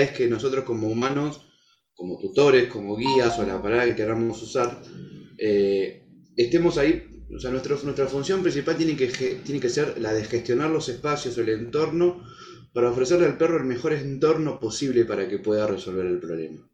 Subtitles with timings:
[0.00, 1.40] Es que nosotros como humanos,
[1.94, 4.82] como tutores, como guías o la palabra que queramos usar,
[5.38, 6.02] eh,
[6.36, 7.02] estemos ahí.
[7.34, 9.08] O sea, nuestra, nuestra función principal tiene que,
[9.44, 12.22] tiene que ser la de gestionar los espacios o el entorno
[12.72, 16.70] para ofrecerle al perro el mejor entorno posible para que pueda resolver el problema.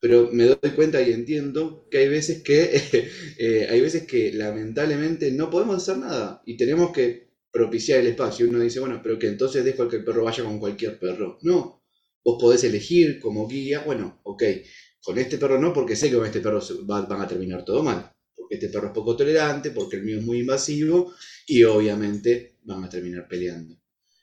[0.00, 3.08] Pero me doy cuenta y entiendo que hay veces que,
[3.38, 8.48] eh, hay veces que lamentablemente no podemos hacer nada y tenemos que propiciar el espacio.
[8.48, 11.38] Uno dice, bueno, pero que entonces dejo que el perro vaya con cualquier perro.
[11.42, 11.83] No,
[12.24, 14.42] Vos podés elegir como guía, bueno, ok,
[15.02, 18.10] con este perro no, porque sé que con este perro van a terminar todo mal.
[18.34, 21.12] Porque este perro es poco tolerante, porque el mío es muy invasivo
[21.46, 23.78] y obviamente van a terminar peleando.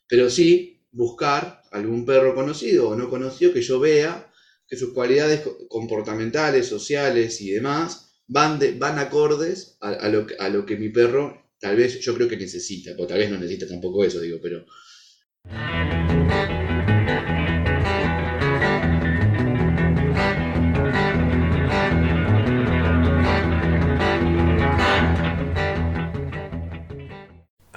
[0.08, 4.32] Pero sí buscar algún perro conocido o no conocido que yo vea
[4.68, 10.78] que sus cualidades comportamentales, sociales y demás van, van acordes a, lo, a lo que
[10.78, 14.20] mi perro tal vez yo creo que necesita, o tal vez no necesita tampoco eso,
[14.20, 14.66] digo, pero...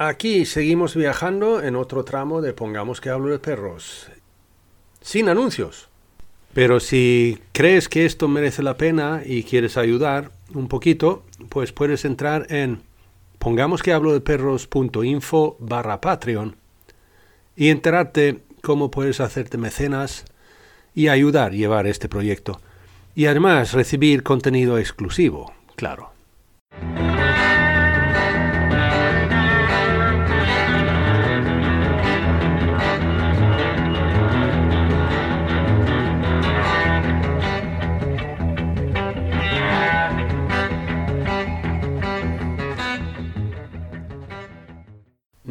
[0.07, 4.11] Aquí seguimos viajando en otro tramo de Pongamos que hablo de perros.
[5.01, 5.89] Sin anuncios.
[6.53, 12.05] Pero si crees que esto merece la pena y quieres ayudar un poquito, pues puedes
[12.05, 12.83] entrar en
[13.39, 16.57] pongamos que hablo de perros.info barra Patreon
[17.57, 20.27] y enterarte cómo puedes hacerte mecenas
[20.95, 22.61] y ayudar a llevar este proyecto.
[23.15, 26.14] Y además recibir contenido exclusivo, claro.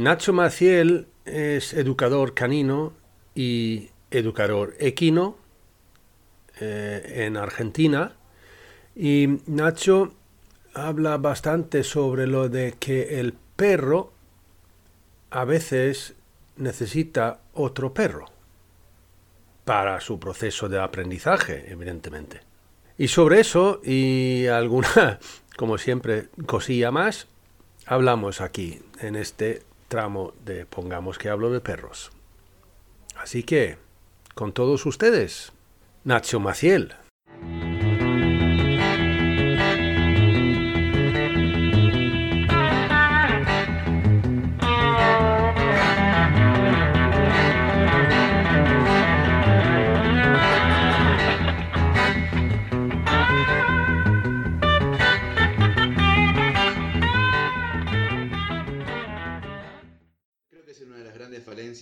[0.03, 2.91] Nacho Maciel es educador canino
[3.33, 5.37] y educador equino
[6.59, 8.13] eh, en Argentina.
[8.97, 10.13] Y Nacho
[10.73, 14.11] habla bastante sobre lo de que el perro
[15.31, 16.15] a veces
[16.57, 18.25] necesita otro perro
[19.63, 22.41] para su proceso de aprendizaje, evidentemente.
[22.97, 25.19] Y sobre eso y alguna,
[25.55, 27.27] como siempre, cosilla más,
[27.85, 32.09] hablamos aquí en este tramo de Pongamos que hablo de perros.
[33.15, 33.77] Así que,
[34.33, 35.51] con todos ustedes,
[36.03, 36.95] Nacho Maciel.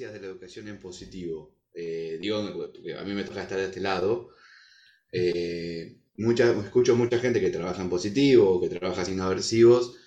[0.10, 1.56] De la educación en positivo.
[1.74, 4.30] Eh, digo, a mí me toca estar de este lado.
[5.12, 9.98] Eh, mucha, escucho mucha gente que trabaja en positivo, que trabaja sin aversivos,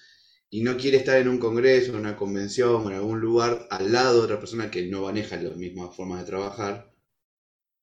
[0.51, 4.19] y no quiere estar en un congreso, en una convención, en algún lugar al lado
[4.19, 6.93] de otra persona que no maneja las mismas formas de trabajar.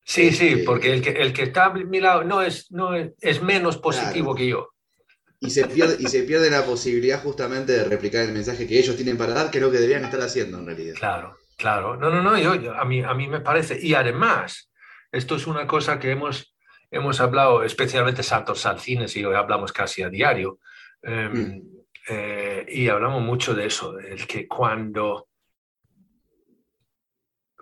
[0.03, 2.95] Sí, sí, este, porque el que, el que está a mi lado no es, no
[2.95, 4.69] es, menos positivo que yo.
[5.39, 8.95] Y se, pierde, y se pierde la posibilidad justamente de replicar el mensaje que ellos
[8.95, 10.95] tienen para dar, que es lo que deberían estar haciendo en realidad.
[10.95, 11.35] Claro.
[11.61, 13.77] Claro, no, no, no, yo, a, mí, a mí me parece.
[13.79, 14.71] Y además,
[15.11, 16.55] esto es una cosa que hemos,
[16.89, 20.57] hemos hablado, especialmente Santos Salcines, y hoy hablamos casi a diario,
[21.03, 21.61] em, mm.
[22.09, 25.27] eh, y hablamos mucho de eso, el que cuando,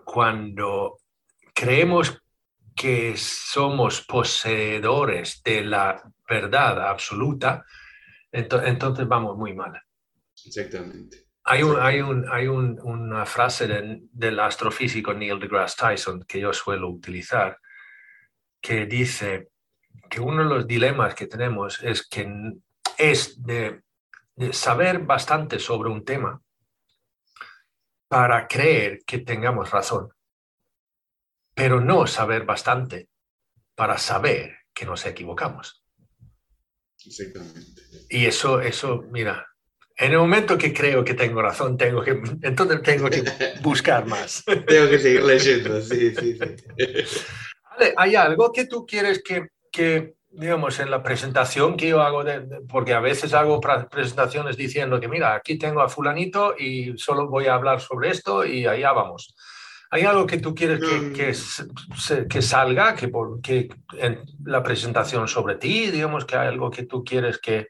[0.05, 0.99] cuando
[1.53, 2.21] creemos
[2.73, 7.65] que somos poseedores de la verdad absoluta,
[8.31, 9.73] entonces vamos muy mal.
[10.45, 11.28] Exactamente.
[11.51, 13.67] Hay, un, hay, un, hay un, una frase
[14.11, 17.57] del astrofísico Neil deGrasse Tyson que yo suelo utilizar,
[18.61, 19.49] que dice
[20.11, 22.53] que uno de los dilemas que tenemos es que
[22.99, 23.81] es de,
[24.35, 26.39] de saber bastante sobre un tema
[28.07, 30.13] para creer que tengamos razón,
[31.55, 33.09] pero no saber bastante
[33.73, 35.83] para saber que nos equivocamos.
[37.03, 37.81] Exactamente.
[38.07, 39.47] Y eso, eso, mira,
[39.99, 42.11] en el momento que creo que tengo razón, tengo que,
[42.41, 43.21] entonces tengo que
[43.61, 44.43] buscar más.
[44.45, 46.55] Tengo que seguir leyendo, sí, sí, sí.
[47.97, 52.41] ¿hay algo que tú quieres que, que, digamos, en la presentación que yo hago, de-
[52.41, 53.59] de- porque a veces hago
[53.89, 58.45] presentaciones diciendo que, mira, aquí tengo a fulanito y solo voy a hablar sobre esto
[58.45, 59.33] y allá vamos.
[59.91, 65.27] ¿Hay algo que tú quieres que, que, que salga, que, por, que en la presentación
[65.27, 67.69] sobre ti, digamos que hay algo que tú quieres que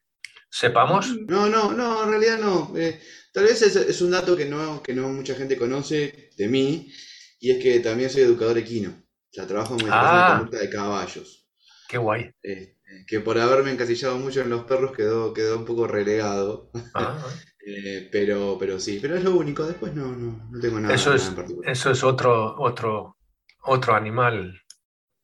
[0.49, 1.15] sepamos?
[1.27, 2.73] No, no, no, en realidad no.
[2.77, 2.99] Eh,
[3.33, 6.91] tal vez es, es un dato que no, que no mucha gente conoce de mí,
[7.39, 8.89] y es que también soy educador equino.
[8.91, 10.25] O sea, trabajo en Ah.
[10.31, 11.47] de conducta de caballos.
[11.87, 12.31] Qué guay.
[12.43, 12.75] Eh,
[13.07, 16.71] que por haberme encasillado mucho en los perros quedó, quedó un poco relegado.
[16.95, 17.23] Ah,
[17.65, 19.63] Eh, pero, pero sí, pero es lo único.
[19.65, 21.71] Después no, no, no tengo nada, Eso nada es- en particular.
[21.71, 23.17] Eso es otro, otro,
[23.63, 24.59] otro animal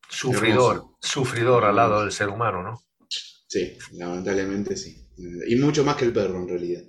[0.10, 2.80] sufridor, sufridor al lado del ser humano, ¿no?
[3.10, 5.05] Sí, lamentablemente sí.
[5.18, 6.84] Y mucho más que el perro en realidad.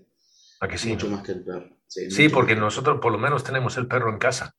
[0.60, 0.90] ¿A que sí?
[0.90, 1.76] mucho más que el perro.
[1.88, 2.60] Sí, porque más.
[2.60, 4.54] nosotros por lo menos tenemos el perro en casa.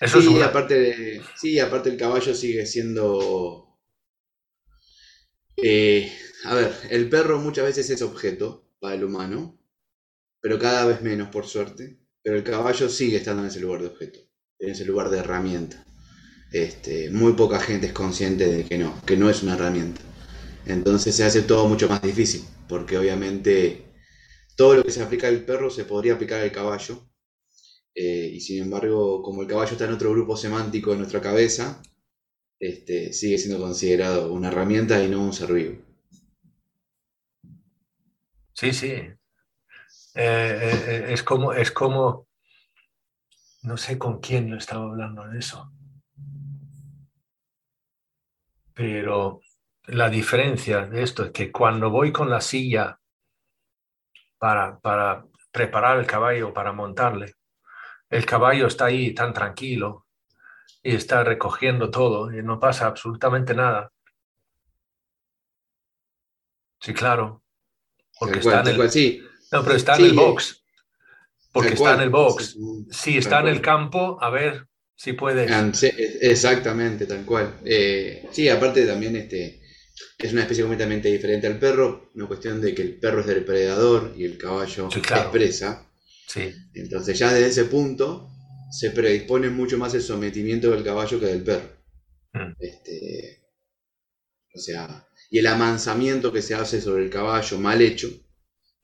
[0.00, 3.78] Eso es Sí, una- aparte, de- sí, aparte el caballo sigue siendo...
[5.56, 6.12] eh,
[6.44, 9.58] a ver, el perro muchas veces es objeto para el humano,
[10.40, 11.98] pero cada vez menos por suerte.
[12.22, 14.20] Pero el caballo sigue estando en ese lugar de objeto,
[14.60, 15.84] en ese lugar de herramienta.
[16.52, 20.00] Este, muy poca gente es consciente de que no, que no es una herramienta.
[20.66, 23.86] Entonces se hace todo mucho más difícil, porque obviamente
[24.56, 27.08] todo lo que se aplica al perro se podría aplicar al caballo,
[27.94, 31.82] eh, y sin embargo, como el caballo está en otro grupo semántico en nuestra cabeza,
[32.60, 35.78] este, sigue siendo considerado una herramienta y no un ser vivo.
[38.54, 38.86] Sí, sí.
[38.88, 39.16] Eh,
[40.14, 42.26] eh, es como, es como,
[43.64, 45.70] no sé con quién yo estaba hablando de eso.
[48.74, 49.40] Pero
[49.88, 53.00] la diferencia de esto es que cuando voy con la silla
[54.38, 57.34] para, para preparar el caballo, para montarle,
[58.10, 60.06] el caballo está ahí tan tranquilo
[60.82, 63.92] y está recogiendo todo y no pasa absolutamente nada.
[66.80, 67.42] Sí, claro.
[68.18, 69.22] Porque está en el, sí.
[69.52, 70.64] no, pero está en Sí, el eh, box.
[71.52, 72.58] Porque Tal está en el box.
[72.90, 75.50] Si está en el campo, a ver si puedes.
[75.50, 77.54] E- Exactamente, tal cual.
[77.64, 79.60] Eh, sí, aparte también este,
[80.18, 84.12] es una especie completamente diferente al perro, una cuestión de que el perro es depredador
[84.16, 85.24] y el caballo Sí, claro.
[85.24, 85.90] es presa.
[86.28, 88.28] Sí, Entonces ya desde ese punto
[88.70, 91.70] se predispone mucho más el sometimiento del caballo que del perro.
[92.32, 92.52] Mm.
[92.58, 93.42] Este,
[94.54, 98.08] o sea, y el amansamiento que se hace sobre el caballo mal hecho,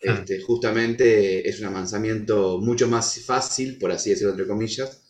[0.04, 0.10] Mm.
[0.10, 5.02] este, justamente es un amansamiento mucho más fácil, por así decirlo entre comillas,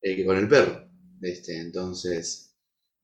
[0.00, 0.88] eh, que con el perro.
[1.20, 2.51] Este, entonces,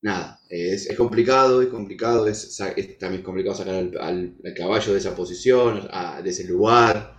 [0.02, 4.92] nada, es, es complicado, es complicado, es, es también complicado sacar al, al- al caballo
[4.92, 7.16] de esa posición, a- de ese lugar.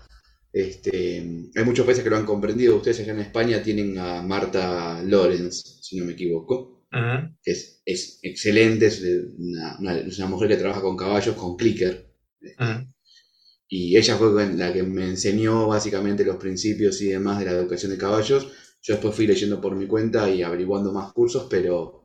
[0.53, 1.17] Este,
[1.55, 2.77] hay muchos países que lo han comprendido.
[2.77, 6.87] Ustedes allá en España tienen a Marta Lorenz, si no me equivoco,
[7.43, 9.01] que es, es excelente, es
[9.37, 12.11] una, una- es una mujer que trabaja con caballos, con clicker.
[12.59, 12.87] Ujú.
[13.67, 17.91] Y ella fue la que me enseñó básicamente los principios y demás de la educación
[17.91, 18.47] de caballos.
[18.81, 21.98] Yo después fui leyendo por mi cuenta y averiguando más cursos, pero,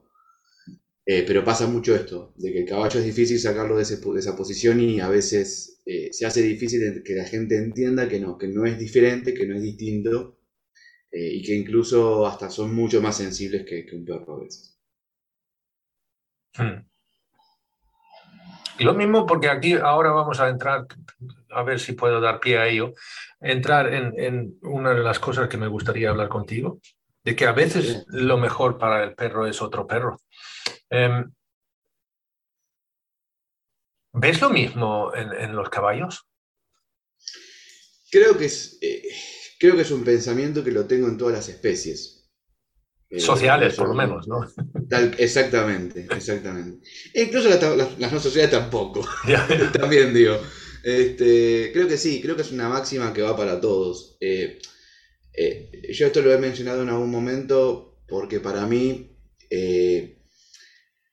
[1.06, 4.18] eh, pero pasa mucho esto, de que el caballo es difícil sacarlo de, ese de
[4.18, 8.38] esa posición y a veces eh, se hace difícil que la gente entienda que no,
[8.38, 10.38] que no es diferente, que no es distinto
[11.10, 14.80] eh, y que incluso hasta son mucho más sensibles que, que un perro a veces.
[16.56, 16.86] Mm.
[18.78, 20.86] Y lo mismo porque aquí ahora vamos a entrar,
[21.50, 22.94] a ver si puedo dar pie a ello,
[23.40, 26.80] entrar en, en una de las cosas que me gustaría hablar contigo,
[27.22, 30.18] de que a veces lo mejor para el perro es otro perro.
[30.90, 31.34] Em,
[34.14, 36.26] ¿Ves lo mismo en, en los caballos?
[38.10, 39.02] Creo que es, eh,
[39.58, 42.28] creo que es un pensamiento que lo tengo en todas las especies.
[43.10, 44.40] Eh, Sociales, por lo menos, ¿no?
[44.88, 46.86] Tal- exactamente, exactamente.
[47.14, 49.06] E incluso las, las- las no sociales tampoco,
[49.72, 50.36] también digo.
[50.84, 54.16] Este, creo que sí, creo que es una máxima que va para todos.
[54.20, 54.58] Eh,
[55.92, 59.16] yo esto lo he mencionado en algún momento porque para mí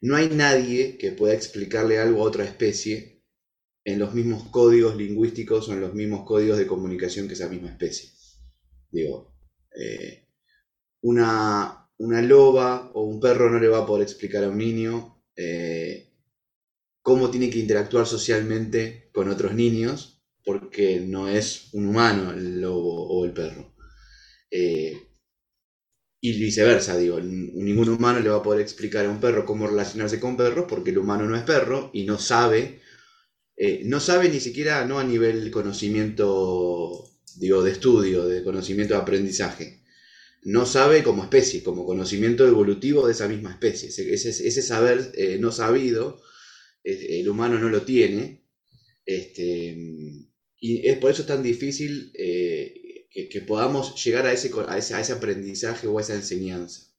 [0.02, 3.24] no hay nadie que pueda explicarle algo a otra especie
[3.84, 7.70] en los mismos códigos lingüísticos o en los mismos códigos de comunicación que esa misma
[7.70, 8.10] especie.
[8.92, 9.34] Digo,
[9.76, 10.28] eh,
[11.02, 15.24] una, una loba o un perro no le va a poder explicar a un niño
[15.36, 16.12] eh,
[17.02, 23.08] cómo tiene que interactuar socialmente con otros niños, porque no es un humano el lobo
[23.08, 23.76] o el perro.
[24.50, 25.11] Eh,
[26.22, 30.20] y viceversa, digo, ningún humano le va a poder explicar a un perro cómo relacionarse
[30.20, 32.80] con perros, porque el humano no es perro y no sabe
[33.64, 39.02] eh, no sabe ni siquiera, no a nivel conocimiento, digo, de estudio, de conocimiento de
[39.02, 39.84] aprendizaje.
[40.42, 43.90] No sabe como especie, como conocimiento evolutivo de esa misma especie.
[43.90, 46.24] Ese, saber eh, no sabido,
[46.84, 48.48] eh, el humano no lo tiene.
[49.06, 49.78] Este,
[50.60, 52.12] y es por eso tan difícil
[53.12, 56.94] que, podamos llegar a ese, aprendizaje o a esa enseñanza.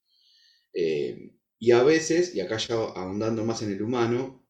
[1.59, 4.43] y a veces, y acá ya ahondando más en el humano,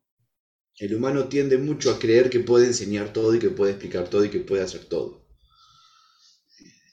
[0.78, 4.24] el humano tiende mucho a creer que puede enseñar todo y que puede explicar todo
[4.24, 5.22] y que puede hacer todo.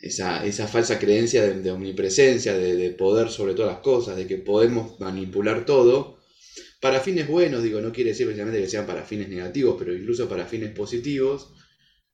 [0.02, 5.66] Esa, falsa creencia de, omnipresencia, de, poder sobre todas las cosas, de que podemos manipular
[5.66, 6.20] todo,
[6.80, 10.30] para fines buenos, digo, no quiere decir precisamente que sean para fines negativos, pero incluso
[10.30, 11.54] para fines positivos,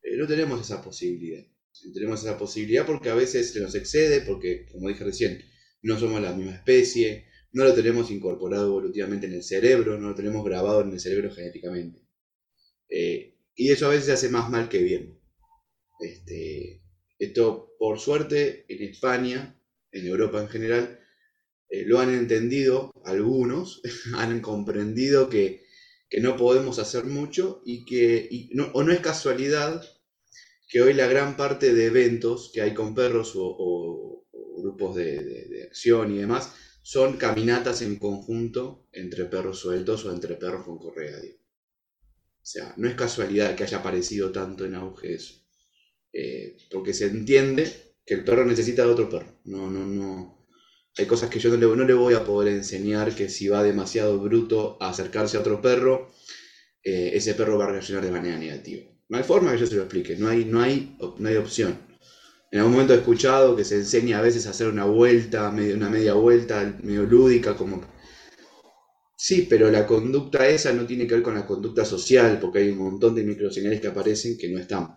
[0.02, 1.46] eh, no tenemos esa posibilidad.
[1.94, 5.44] Tenemos esa posibilidad porque a veces se nos excede, porque, como dije recién,
[5.82, 10.16] no somos la misma especie, no lo tenemos incorporado evolutivamente en el cerebro, no lo
[10.16, 12.02] tenemos grabado en el cerebro genéticamente.
[12.90, 15.20] Eh, y eso a veces hace más mal que bien.
[16.00, 16.82] Este,
[17.18, 19.58] esto, por suerte, en España,
[19.92, 21.00] en Europa en general,
[21.70, 23.82] eh, lo han entendido algunos,
[24.16, 25.64] han comprendido que,
[26.22, 28.30] no podemos hacer mucho y que,
[28.74, 29.84] o no es casualidad
[30.76, 34.28] que hoy la gran parte de eventos que hay con perros o,
[34.58, 40.66] grupos de acción y demás, son caminatas en conjunto entre perros sueltos o entre perros
[40.66, 41.16] con correa.
[41.18, 45.36] O sea, no es casualidad que haya aparecido tanto en auge eso.
[46.12, 47.72] Eh, porque se entiende
[48.06, 49.40] que el perro necesita de otro perro.
[49.46, 50.46] No, no, no.
[50.98, 54.78] Hay cosas que yo no le, voy a poder enseñar que si va demasiado bruto
[54.82, 56.12] a acercarse a otro perro,
[56.84, 58.95] eh, ese perro va a reaccionar de manera negativa.
[59.08, 61.78] No hay forma que yo se lo explique, no hay, no hay, no hay opción.
[62.52, 65.90] En algún momento he escuchado que se enseña a veces a hacer una vuelta, una
[65.90, 67.86] media vuelta, medio lúdica, como...
[69.18, 72.70] Sí, pero la conducta esa no tiene que ver con la conducta social, porque hay
[72.70, 74.96] un montón de microseñales que aparecen que no están.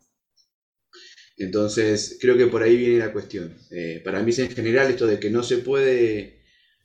[1.36, 3.56] Entonces, creo que por ahí viene la cuestión.
[3.70, 6.42] Eh, para mí, en general, esto de que no se puede.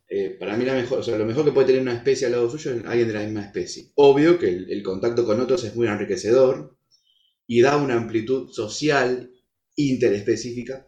[0.07, 2.33] Eh, para mí, la mejor, o sea, lo mejor que puede tener una especie al
[2.33, 3.91] lado suyo es alguien de la misma especie.
[3.95, 6.77] Obvio que el contacto con otros es muy enriquecedor
[7.47, 9.31] y da una amplitud social
[9.75, 10.87] interespecífica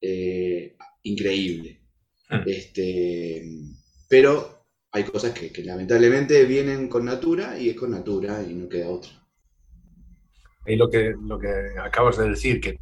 [0.00, 1.80] eh, increíble.
[2.28, 2.42] Hmm.
[2.46, 3.42] Este,
[4.08, 8.88] pero hay cosas que, lamentablemente vienen con natura y es con natura y no queda
[8.88, 9.10] otra.
[10.66, 11.48] Y lo que, lo que
[11.82, 12.78] acabas de decir, que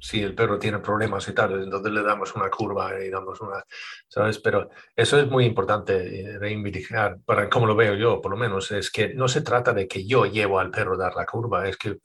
[0.00, 3.62] si el perro tiene problemas y tal, entonces le damos una curva y damos una,
[4.08, 4.38] ¿sabes?
[4.38, 8.90] Pero eso es muy importante reivindicar, para como lo veo yo, por lo menos, es
[8.90, 11.76] que no se trata de que yo llevo al perro a dar la curva, es
[11.76, 11.98] que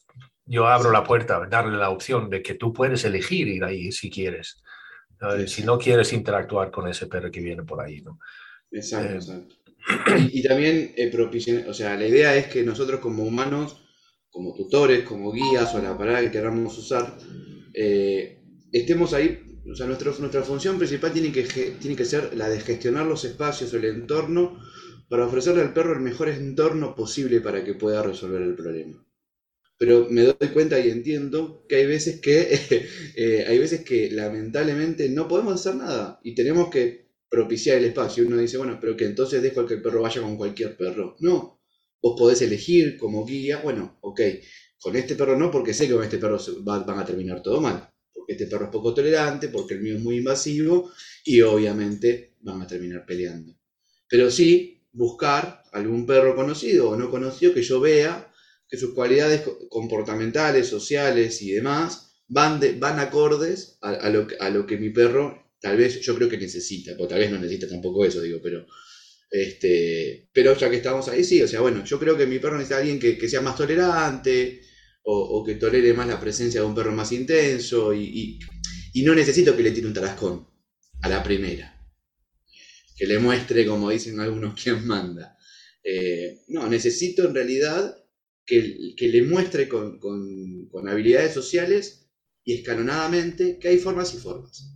[0.45, 4.09] yo abro la puerta, darle la opción de que tú puedes elegir ir ahí si
[4.09, 4.61] quieres.
[5.47, 8.19] Si no quieres interactuar con ese perro que viene por ahí, ¿no?
[8.71, 9.55] Exacto, eh, exacto.
[10.31, 13.85] Y, también eh, o sea, la idea es que nosotros como humanos,
[14.29, 17.17] como tutores, como guías o la palabra que queramos usar,
[17.75, 18.41] eh,
[18.71, 19.39] estemos ahí,
[19.69, 21.43] o sea, nuestra, función principal tiene que,
[21.79, 24.59] tiene que ser la de gestionar los espacios el entorno
[25.09, 29.05] para ofrecerle al perro el mejor entorno posible para que pueda resolver el problema
[29.77, 32.59] pero me doy cuenta y entiendo que hay veces que,
[33.15, 38.25] eh, hay veces que lamentablemente no podemos hacer nada y tenemos que propiciar el espacio.
[38.25, 41.15] Uno dice, bueno, pero que entonces dejo que el perro vaya con cualquier perro.
[41.19, 41.61] No,
[42.01, 44.21] vos podés elegir como guía, bueno, ok,
[44.85, 47.89] con este perro no, porque sé que con este perro van a terminar todo mal.
[48.13, 50.91] Porque este perro es poco tolerante, porque el mío es muy invasivo
[51.23, 53.57] y obviamente van a terminar peleando.
[54.07, 58.31] Pero sí, buscar algún perro conocido o no conocido que yo vea
[58.69, 64.77] que sus cualidades comportamentales, sociales y demás van, van acordes a, lo, a lo que
[64.77, 68.21] mi perro tal vez yo creo que necesita, o tal vez no necesita tampoco eso,
[68.21, 68.67] digo, pero,
[69.31, 72.57] este, pero ya que estamos ahí, sí, o sea, bueno, yo creo que mi perro
[72.57, 74.61] necesita alguien que, sea más tolerante
[75.07, 78.39] o, que tolere más la presencia de un perro más intenso y,
[79.03, 80.47] no necesito que le tire un tarascón
[81.01, 81.79] a la primera,
[82.97, 85.37] que le muestre, como dicen algunos, quién manda.
[85.83, 87.95] Eh, no, necesito en realidad
[88.45, 89.99] que, le muestre con,
[90.87, 92.09] habilidades sociales
[92.43, 94.71] y escalonadamente que hay formas y formas.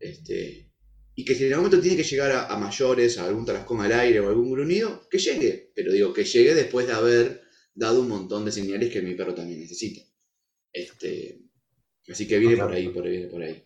[0.00, 0.72] Este,
[1.14, 3.92] y que si en algún momento tiene que llegar a, mayores, a algún tarascón al
[3.92, 5.70] aire o algún gruñido, que llegue.
[5.76, 7.41] Pero digo, que llegue después de haber
[7.74, 10.02] dado un montón de señales que mi perro también necesita.
[10.72, 11.40] Este,
[12.08, 13.64] así que viene por ahí, por ahí, por ahí.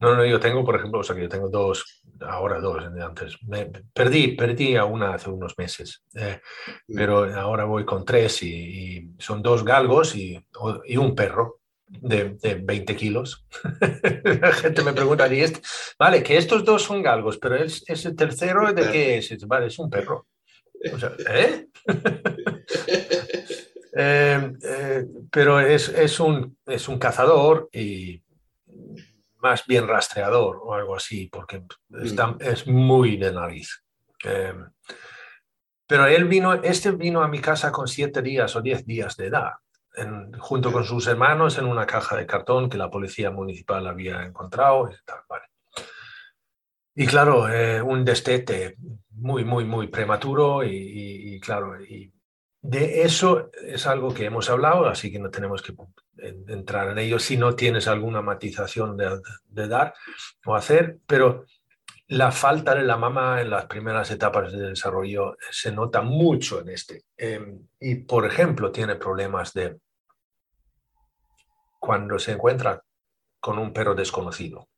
[0.00, 3.36] No, no, yo tengo, por ejemplo, o sea, que yo tengo dos, ahora dos, antes.
[3.46, 6.40] Me perdí, perdí a una hace unos meses, eh,
[6.88, 6.94] mm.
[6.94, 10.42] pero ahora voy con tres y, son dos galgos y,
[10.86, 13.46] y un perro de, de, 20 kilos.
[14.24, 15.60] La gente me pregunta, ¿y este?
[15.98, 19.46] Vale, que estos dos son galgos, pero es, ese tercero, ¿de qué es?
[19.46, 20.26] Vale, es un perro.
[20.92, 21.66] O sea, ¿eh?
[23.92, 28.22] Eh, eh, pero es, es, un, es un cazador y
[29.38, 31.64] más bien rastreador o algo así, porque
[32.00, 32.36] está, Mm.
[32.40, 33.82] es muy de nariz.
[34.24, 34.54] Eh,
[35.88, 39.26] pero él vino, este vino a mi casa con siete días o diez días de
[39.26, 39.54] edad,
[39.96, 44.22] en- junto con sus hermanos en una caja de cartón que la policía municipal había
[44.22, 44.88] encontrado.
[44.88, 45.46] Y, tal, vale.
[46.94, 48.76] y claro, eh, un destete
[49.20, 52.12] muy, muy, muy prematuro y, claro, y
[52.62, 55.74] de eso es algo que hemos hablado, así que no tenemos que
[56.18, 59.94] en- entrar en ello si no tienes alguna matización de, dar
[60.44, 61.44] o hacer, pero
[62.08, 66.70] la falta de la mamá en las primeras etapas de desarrollo se nota mucho en
[66.70, 67.04] este.
[67.16, 67.40] Eh,
[67.78, 69.78] y, por ejemplo, tiene problemas de
[71.78, 72.82] cuando se encuentra
[73.38, 74.68] con un perro desconocido.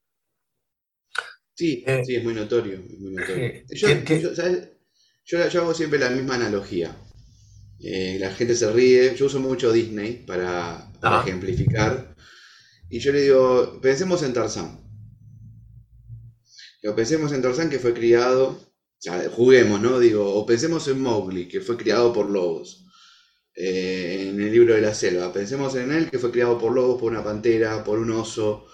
[1.55, 2.75] Sí, Eh, sí, es muy notorio.
[2.75, 3.45] es muy notorio.
[3.45, 4.69] eh, Yo, ¿qué- qué- yo, ¿sabes?
[5.25, 6.97] Yo- yo hago siempre la misma analogía.
[7.81, 9.15] Eh, la gente se ríe.
[9.17, 11.23] Yo uso mucho Disney para, para Ah.
[11.27, 12.15] ejemplificar.
[12.91, 14.79] Y yo le digo, pensemos en Tarzán.
[16.83, 18.67] Digo, pensemos en Tarzán que fue criado, o
[18.99, 19.99] sea, juguemos, ¿no?
[20.01, 22.79] Digo, o pensemos en Mowgli, que fue criado por lobos.
[23.55, 25.31] eh, en el libro de la selva.
[25.31, 28.67] Pensemos en él que fue criado por lobos, por una pantera, por un oso.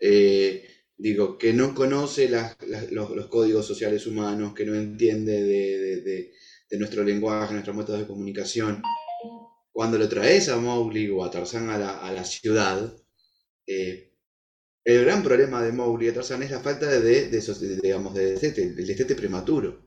[0.00, 0.67] eh,
[0.98, 5.78] digo, que no conoce las- las- los, los códigos sociales humanos, que no entiende de,
[5.78, 6.32] de- de-
[6.70, 8.82] de nuestro lenguaje, nuestros métodos de comunicación.
[9.72, 12.94] Cuando lo traes a Mowgli o a Tarzán a la, a la ciudad,
[13.66, 14.12] eh,
[14.84, 17.30] el gran problema de Mowgli y de Tarzán es la falta de,
[17.82, 19.86] digamos, de destete, el destete prematuro.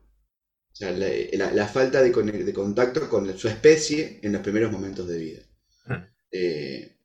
[0.72, 2.12] O sea, la, la- la falta de,
[2.54, 5.42] contacto con su especie en los primeros momentos de vida.
[5.86, 6.04] Hmm.
[6.32, 6.96] Eh,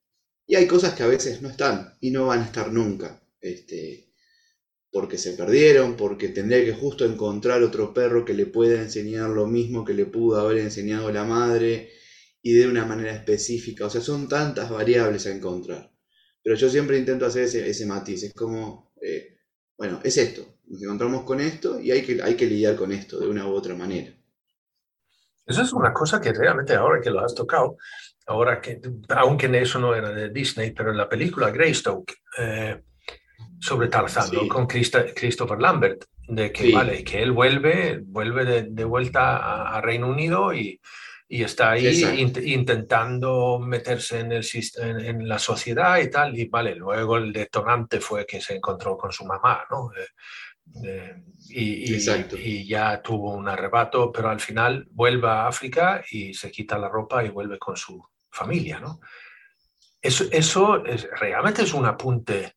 [0.47, 3.21] y hay cosas que a veces no están y no van a estar nunca.
[3.39, 4.13] Este,
[4.91, 9.47] porque se perdieron, porque tendría que justo encontrar otro perro que le pueda enseñar lo
[9.47, 11.91] mismo que le pudo haber enseñado la madre
[12.41, 13.85] y de una manera específica.
[13.85, 15.91] O sea, son tantas variables a encontrar.
[16.41, 18.23] Pero yo siempre intento hacer ese, ese matiz.
[18.23, 19.37] Es como, eh,
[19.77, 20.59] bueno, es esto.
[20.67, 23.53] Nos encontramos con esto y hay que, hay que lidiar con esto de una u
[23.53, 24.13] otra manera.
[25.45, 27.77] Eso es una cosa que realmente ahora que lo has tocado,
[28.25, 32.83] ahora que, aunque eso no era de Disney, pero en la película Greystoke, eh,
[33.59, 36.71] sobre Tarzán, con Christa- Christopher Lambert, de que, Sí.
[36.71, 40.79] vale, que él vuelve, vuelve de, de vuelta a, a Reino Unido y,
[41.29, 41.85] y está ahí
[42.17, 44.45] int- intentando meterse en, el,
[44.77, 48.97] en, en la sociedad y tal, y vale, luego el detonante fue que se encontró
[48.97, 49.89] con su mamá, ¿no?
[49.93, 50.07] Eh,
[50.85, 51.15] eh,
[51.49, 51.93] y,
[52.35, 56.89] y- ya tuvo un arrebato, pero al final vuelve a África y se quita la
[56.89, 58.99] ropa y vuelve con su familia, ¿no?
[60.01, 62.53] Eso, eso es, realmente es un apunte.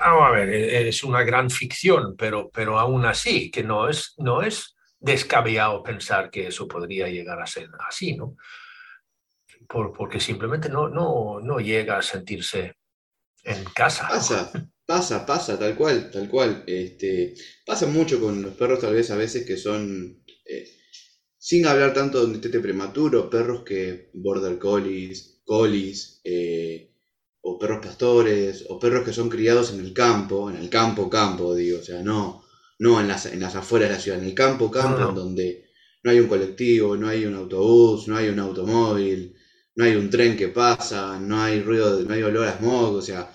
[0.00, 4.14] Vamos a ver, e- es una gran ficción, pero, pero aún así, que no es,
[4.18, 8.36] no es descabellado pensar que eso podría llegar a ser así, ¿no?
[9.68, 12.74] Por- porque simplemente no, no, no llega a sentirse
[13.44, 14.08] en casa.
[14.08, 14.52] Pasa,
[14.86, 16.64] pasa, pasa, tal cual, tal cual.
[16.66, 17.34] Este,
[17.66, 20.68] pasa mucho con los perros, tal vez a veces que son, eh,
[21.38, 26.92] sin hablar tanto de un destete prematuro, perros que border collies, collies, eh,
[27.48, 31.54] o perros pastores, o perros que son criados en el campo, en el campo, campo,
[31.54, 32.42] digo, o sea, no,
[32.80, 35.14] no en las, en las afueras de la ciudad, en el campo, campo, No, en
[35.14, 35.46] donde
[36.02, 39.36] no hay un colectivo, no hay un autobús, no hay un automóvil,
[39.76, 43.02] no hay un tren que pasa, no hay ruido, no hay olor a smog, o
[43.02, 43.32] sea,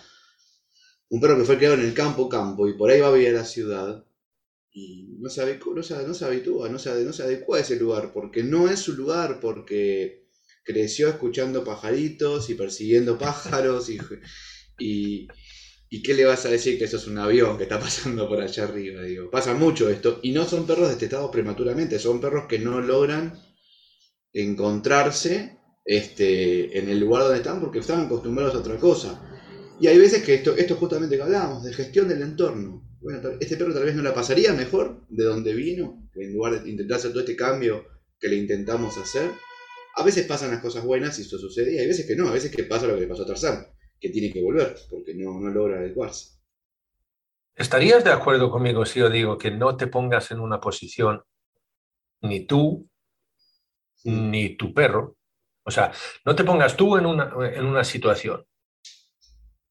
[1.09, 3.29] un perro que fue criado en el campo, campo, y por ahí va a vivir
[3.29, 4.05] a la ciudad,
[4.73, 7.77] y no se, no se, no se habitúa, no se, no se adecua a ese
[7.77, 10.20] lugar, porque no es su lugar, porque
[10.63, 15.27] creció escuchando pajaritos y persiguiendo pájaros, y,
[15.89, 18.41] y, qué le vas a decir que eso es un avión que está pasando por
[18.41, 22.59] allá arriba, digo, pasa mucho esto, y no son perros destetados prematuramente, son perros que
[22.59, 23.39] no logran
[24.33, 29.27] encontrarse este, en el lugar donde están porque estaban acostumbrados a otra cosa.
[29.79, 32.87] Y hay veces que esto, esto justamente que hablábamos, de gestión del entorno.
[33.01, 36.69] Bueno, este perro tal vez no la pasaría mejor de donde vino, en lugar de
[36.69, 37.83] intentar hacer todo este cambio
[38.19, 39.31] que le intentamos hacer.
[39.95, 42.33] A veces pasan las cosas buenas y esto sucede, y hay veces que no, a
[42.33, 43.67] veces que pasa lo que le pasó a Tarzán,
[43.99, 46.39] que tiene que volver, porque no, no logra adecuarse.
[47.55, 51.23] ¿Estarías de acuerdo conmigo si yo digo que no te pongas en una posición
[52.21, 52.89] ni tú
[54.05, 55.17] ni tu perro?
[55.63, 55.91] O sea,
[56.25, 58.45] no te pongas tú en una, en una situación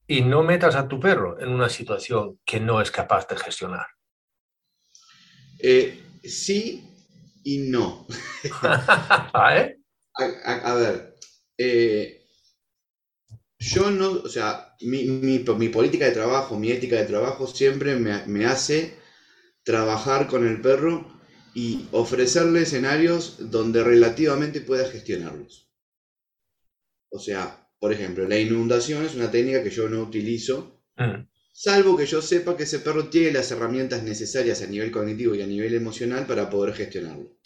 [0.06, 3.87] y no metas a tu perro en una situación que no es capaz de gestionar.
[5.59, 6.85] Eh, sí
[7.44, 8.06] y no.
[9.52, 9.79] ¿Eh?
[10.18, 11.14] A, a- a ver,
[11.58, 12.22] eh,
[13.58, 17.94] yo no, o sea, mi, mi- mi política de trabajo, mi ética de trabajo siempre
[17.96, 18.94] me, me hace
[19.64, 21.06] trabajar con el perro
[21.54, 25.68] y ofrecerle escenarios donde relativamente pueda gestionarlos.
[27.12, 31.26] O sea, por ejemplo, la inundación es una técnica que yo no utilizo, Mm.
[31.52, 35.42] salvo que yo sepa que ese perro tiene las herramientas necesarias a nivel cognitivo y
[35.42, 37.36] a nivel emocional para poder gestionarlo.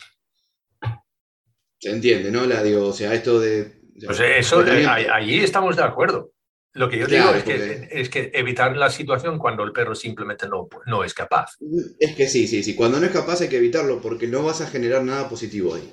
[1.85, 2.47] Se entiende, ¿no?
[2.47, 3.73] La digo, o sea, esto de.
[4.07, 6.33] Pues eso, eh, ahí- allí estamos de acuerdo.
[6.73, 9.95] Lo que yo Claro, digo es que, es que evitar la situación cuando el perro
[9.95, 11.51] simplemente no, no es capaz.
[12.01, 12.75] Es que sí, sí, sí.
[12.75, 15.93] Cuando no es capaz hay que evitarlo porque no vas a generar nada positivo ahí.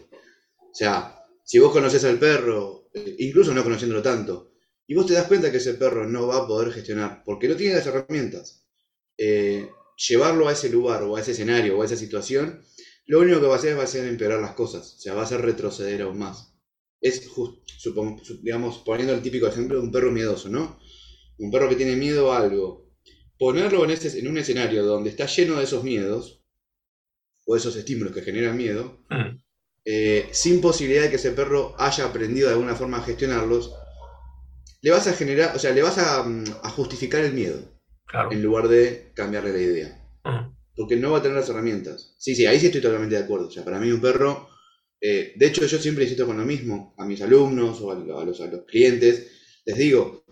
[0.57, 4.53] O sea, si vos conoces al perro, eh, incluso no conociéndolo tanto,
[4.87, 7.55] y vos te das cuenta que ese perro no va a poder gestionar porque no
[7.57, 8.65] tiene las herramientas,
[9.17, 9.69] eh,
[10.09, 12.63] llevarlo a ese lugar o a ese escenario o a esa situación,
[13.11, 14.95] lo único que va a hacer va a ser empeorar las cosas.
[14.95, 16.55] O sea, va a hacer retroceder aún más.
[17.01, 20.79] Es, just- supongo, su- digamos, poniendo el típico ejemplo de un perro miedoso, ¿no?
[21.37, 22.89] Un perro que tiene miedo a algo
[23.37, 26.43] ponerlo en, ese- en un escenario donde está lleno de esos miedos,
[27.45, 29.41] o esos estímulos que generan miedo, Mm.
[29.85, 33.73] eh, sin posibilidad de que ese perro haya aprendido de alguna forma a gestionarlos,
[34.83, 37.59] le vas a generar, o sea, le vas a, mm, a justificar el miedo,
[38.05, 38.31] Claro.
[38.31, 40.07] en lugar de cambiarle la idea.
[40.23, 40.55] Mm.
[40.75, 42.15] Porque no va a tener las herramientas.
[42.17, 43.47] Sí, sí, ahí sí estoy totalmente de acuerdo.
[43.47, 44.49] O sea, para mí un perro,
[44.99, 48.41] eh, de hecho yo siempre insisto con lo mismo, a mis alumnos o a, los,
[48.67, 49.27] clientes,
[49.65, 50.23] les digo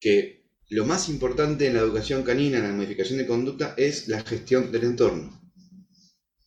[0.00, 4.22] que lo más importante en la educación canina, en la modificación de conducta, es la
[4.22, 5.40] gestión del entorno.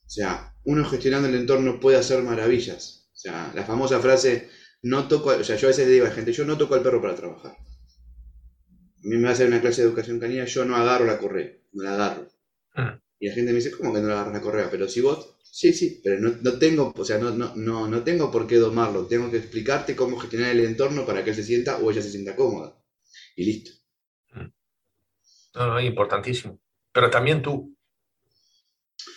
[0.06, 3.10] O sea, uno gestionando el entorno puede hacer maravillas.
[3.14, 4.50] O sea, la famosa frase,
[4.82, 6.76] no toco, o sea, yo a veces le digo a la gente, yo no toco
[6.76, 7.52] al perro para trabajar.
[7.52, 11.18] A mí me va a hacer una clase de educación canina, yo no agarro la
[11.18, 12.28] correa, no la agarro.
[12.76, 13.05] Mm.
[13.26, 14.70] Y la gente me dice, ¿cómo que no le agarras la correa?
[14.72, 18.04] Pero si vos, sí, sí, pero no, no tengo, o sea, no, no, no, no
[18.04, 21.44] tengo por qué domarlo, tengo que explicarte cómo gestionar el entorno para que él se
[21.44, 22.78] sienta o ella se sienta cómoda.
[23.36, 23.72] Y listo.
[25.56, 26.60] No, no, importantísimo.
[26.94, 27.76] Pero también tú.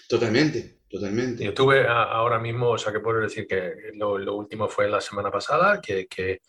[0.08, 1.44] Totalmente, totalmente.
[1.44, 4.88] Yo tuve a- ahora mismo, o sea, que puedo decir que lo, lo último fue
[4.88, 6.40] la semana pasada, que, que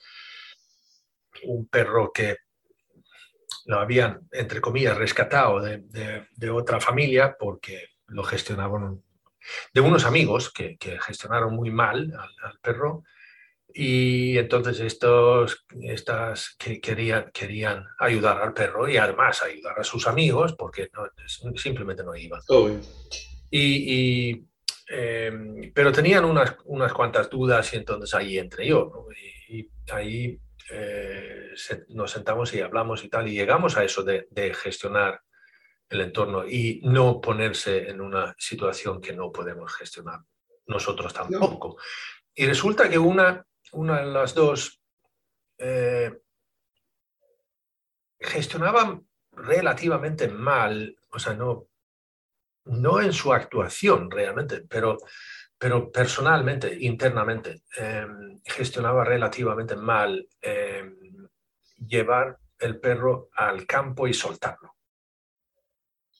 [1.44, 2.38] un perro que
[3.66, 9.04] lo habían, entre comillas, rescatado de, de- de otra familia porque lo gestionaban
[9.74, 13.04] de unos amigos que, que gestionaron muy mal al, al perro.
[13.72, 20.08] Y entonces estos estas que querían, querían ayudar al perro y además ayudar a sus
[20.08, 22.42] amigos porque no- simplemente no iban.
[23.52, 24.46] Y, y,
[24.92, 28.92] eh, pero tenían unas, unas cuantas dudas y entonces ahí entré yo.
[28.92, 29.06] ¿no?
[29.12, 30.40] Y, y ahí
[30.72, 35.22] eh, se- nos sentamos y hablamos y tal y llegamos a eso de, de gestionar
[35.90, 40.20] el entorno y no ponerse en una situación que no podemos gestionar
[40.68, 41.78] nosotros tampoco.
[42.36, 44.80] Y resulta que una, una de las dos
[45.58, 46.12] eh,
[48.20, 51.68] gestionaban relativamente mal, o sea, no,
[52.66, 54.98] no en su actuación realmente, pero,
[55.60, 58.08] pero personalmente, internamente, eh,
[58.46, 60.90] gestionaba relativamente mal eh,
[61.86, 64.76] llevar el perro al campo y soltarlo.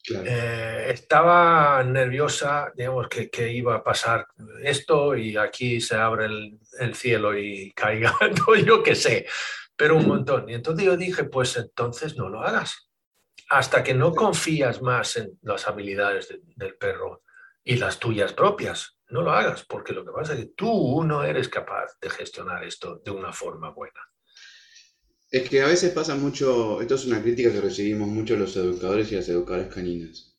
[0.04, 0.26] Claro.
[0.28, 4.28] Eh, estaba nerviosa, digamos, que, que iba a pasar
[4.64, 8.14] esto y aquí se abre el, el cielo y caiga,
[8.48, 9.26] no, yo qué sé,
[9.76, 10.50] pero un montón.
[10.50, 12.90] Y entonces yo dije, pues entonces no lo hagas.
[13.50, 17.24] Hasta que no confías más en las habilidades de- del perro
[17.64, 21.24] y las tuyas propias, no lo hagas, porque lo que pasa es que tú no
[21.24, 24.00] eres capaz de gestionar esto de una forma buena.
[25.32, 29.12] Es que a veces pasa mucho, esto es una crítica que recibimos mucho los educadores
[29.12, 30.38] y las educadoras caninas,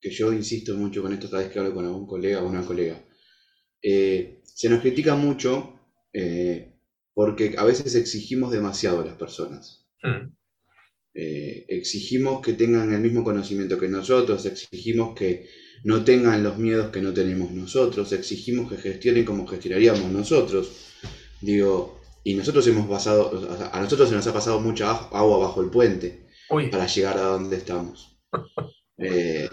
[0.00, 2.64] que yo insisto mucho con esto cada vez que hablo con algún colega o una
[2.66, 3.04] colega.
[3.82, 5.80] Eh, se nos critica mucho
[6.12, 6.74] eh,
[7.14, 9.86] porque a veces exigimos demasiado a las personas.
[10.02, 10.32] Mm,
[11.14, 15.46] Eh, exigimos que tengan el mismo conocimiento que nosotros, exigimos que
[15.84, 20.70] no tengan los miedos que no tenemos nosotros, exigimos que gestionen como gestionaríamos nosotros.
[21.40, 23.32] Digo, y nosotros hemos pasado,
[23.72, 27.22] a nosotros se nos ha pasado mucha agua bajo el puente Uy, para llegar a
[27.22, 28.18] donde estamos.
[28.98, 29.48] Eh,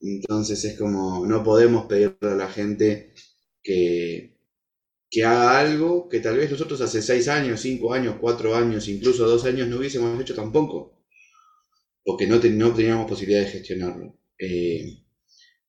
[0.00, 3.14] entonces es como, no podemos pedirle a la gente
[3.62, 4.36] que,
[5.10, 9.26] que haga algo que tal vez nosotros hace seis años, cinco años, cuatro años, incluso
[9.28, 10.98] dos años no hubiésemos hecho tampoco.
[12.04, 14.16] Porque no, ten- no teníamos posibilidad de gestionarlo.
[14.38, 15.01] Eh,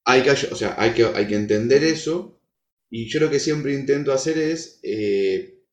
[0.05, 2.41] hay, que, o sea, hay, que, hay que entender eso.
[2.89, 5.63] Y yo lo que siempre intento hacer es, eh,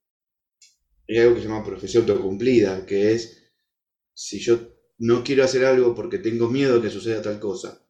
[1.08, 3.52] hay algo que se llama profesión autocumplida, que es,
[4.14, 7.86] si yo no quiero hacer algo porque tengo miedo que suceda tal cosa,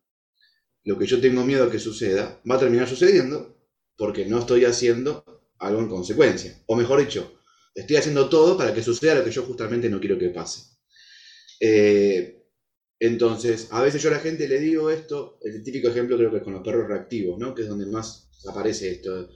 [0.84, 3.56] lo que yo tengo miedo que suceda va a terminar sucediendo
[3.96, 5.24] porque no estoy haciendo
[5.58, 6.62] algo en consecuencia.
[6.66, 7.40] O mejor dicho,
[7.74, 10.62] estoy haciendo todo para que suceda lo que yo justamente no quiero que pase.
[11.60, 12.39] Eh,
[13.00, 16.38] entonces, a veces yo a la gente le digo esto, el típico ejemplo creo que
[16.38, 17.54] es con los perros reactivos, ¿no?
[17.54, 19.30] Que es donde más aparece esto.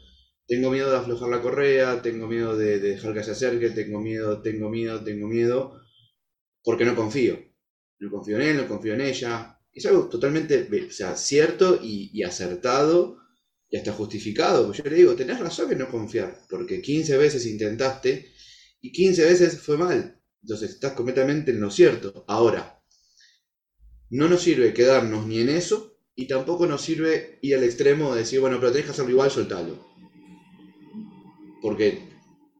[0.46, 4.00] Tengo miedo de aflojar la correa, tengo miedo de, de dejar que se acerque, tengo
[4.00, 5.80] miedo, tengo miedo, tengo miedo,
[6.64, 7.38] porque no confío.
[8.00, 9.58] No confío en él, no confío en ella.
[9.72, 13.18] Es algo totalmente sea, cierto y, y acertado
[13.70, 14.72] y hasta justificado.
[14.72, 18.32] Yo le digo, tenés razón en no confiar, porque 15 veces intentaste
[18.80, 20.20] y 15 veces fue mal.
[20.42, 22.24] Entonces estás completamente en lo cierto.
[22.28, 22.73] Ahora,
[24.14, 28.20] no nos sirve quedarnos ni en eso y tampoco nos sirve ir al extremo de
[28.20, 29.84] decir, bueno, pero tenés que hacerlo igual, soltalo.
[31.60, 31.98] Porque,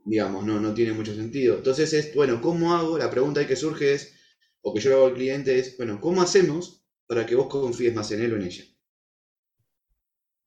[0.05, 1.59] digamos, no, no tiene mucho sentido.
[1.59, 2.99] Entonces es, bueno, ¿cómo hago?
[2.99, 4.15] La pregunta que surge es,
[4.63, 7.95] o que yo le hago al cliente es, bueno, ¿cómo hacemos para que vos confíes
[7.95, 8.65] más en él o en ella?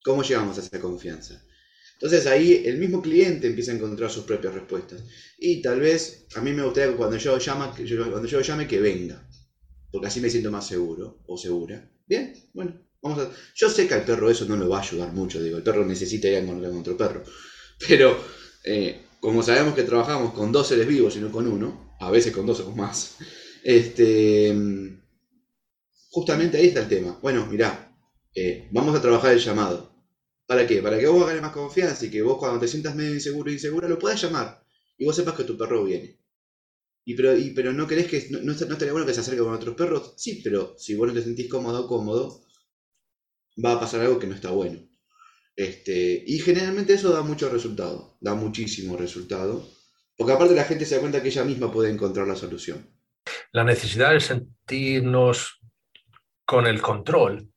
[0.03, 1.41] ¿Cómo llegamos a esa confianza?
[1.93, 5.05] Entonces ahí el mismo cliente empieza a encontrar sus propias respuestas.
[5.37, 8.81] Y tal vez a mí me gustaría que cuando yo, llama, cuando yo llame que
[8.81, 9.26] venga.
[9.97, 11.91] Porque así me siento más seguro o segura.
[12.05, 13.31] Bien, bueno, vamos a...
[13.55, 15.41] Yo sé que al perro eso no lo va a ayudar mucho.
[15.41, 17.23] Digo, el perro necesita ir a encontrar con otro perro.
[17.87, 18.15] Pero
[18.63, 22.31] eh, como sabemos que trabajamos con dos seres vivos y no con uno, a veces
[22.31, 23.15] con dos o más,
[23.63, 24.55] este,
[26.11, 27.17] justamente ahí está el tema.
[27.19, 27.97] Bueno, mirá,
[28.35, 29.95] eh, vamos a trabajar el llamado.
[30.45, 30.79] ¿Para qué?
[30.83, 33.53] Para que vos ganes más confianza y que vos cuando te sientas medio inseguro o
[33.53, 34.63] insegura lo puedas llamar
[34.95, 36.19] y vos sepas que tu perro viene.
[37.07, 39.77] Y pero, pero no querés que, no, no, estaría bueno que se acerque con otros
[39.77, 42.43] perros, sí, pero si vos no te sentís cómodo cómodo,
[43.63, 44.77] va a pasar algo que no está bueno.
[45.55, 49.65] Este, y generalmente eso da mucho resultado, da muchísimo resultado,
[50.17, 52.85] porque aparte la gente se da cuenta que ella misma puede encontrar la solución.
[53.53, 55.61] La necesidad de sentirnos
[56.45, 57.49] con el control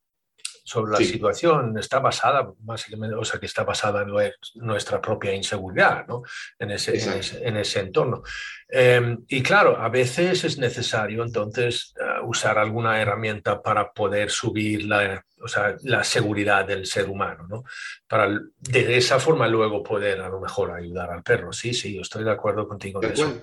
[0.70, 1.06] sobre la sí.
[1.06, 6.22] situación está basada, básicamente, o sea, que está basada en nuestra propia inseguridad, ¿no?
[6.60, 8.22] En ese, en ese, en ese, entorno.
[8.68, 14.84] Eh, y claro, a veces es necesario entonces uh, usar alguna herramienta para poder subir
[14.84, 17.64] la, o sea, la seguridad del ser humano, ¿no?
[18.06, 18.28] Para
[18.60, 21.52] de esa forma luego poder a lo mejor ayudar al perro.
[21.52, 23.42] Sí, sí, yo estoy de acuerdo contigo en eso.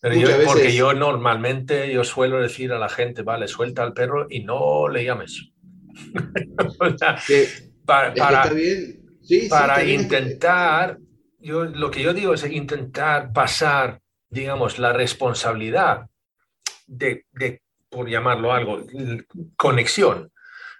[0.00, 0.46] Pero yo, veces...
[0.46, 4.88] Porque yo normalmente yo suelo decir a la gente, vale, suelta al perro y no
[4.88, 5.51] le llames.
[6.80, 7.48] o sea, que,
[7.84, 10.98] para, para, sí, para sí, intentar,
[11.38, 14.00] yo, lo que yo digo es intentar pasar,
[14.30, 16.08] digamos, la responsabilidad
[16.86, 18.86] de, de, por llamarlo algo,
[19.56, 20.32] conexión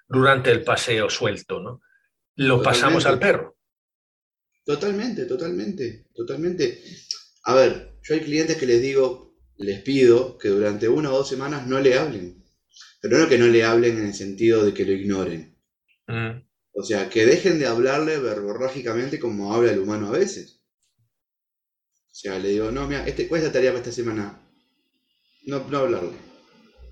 [0.08, 1.80] durante el paseo suelto, ¿no?
[2.36, 2.64] Lo totalmente.
[2.64, 3.56] pasamos al perro.
[4.64, 6.82] Totalmente, totalmente, totalmente.
[7.44, 11.28] A ver, yo hay clientes que les digo, les pido que durante una o dos
[11.28, 12.41] semanas no le hablen
[13.02, 15.58] pero no que no le hablen en el sentido de que lo ignoren.
[16.06, 16.40] Mm.
[16.74, 20.62] O sea, que dejen de hablarle verborrágicamente como habla el humano a veces.
[22.12, 24.40] O sea, le digo, no, mira, este, ¿cuál es la tarea para esta semana?
[25.46, 26.12] No, no hablarle.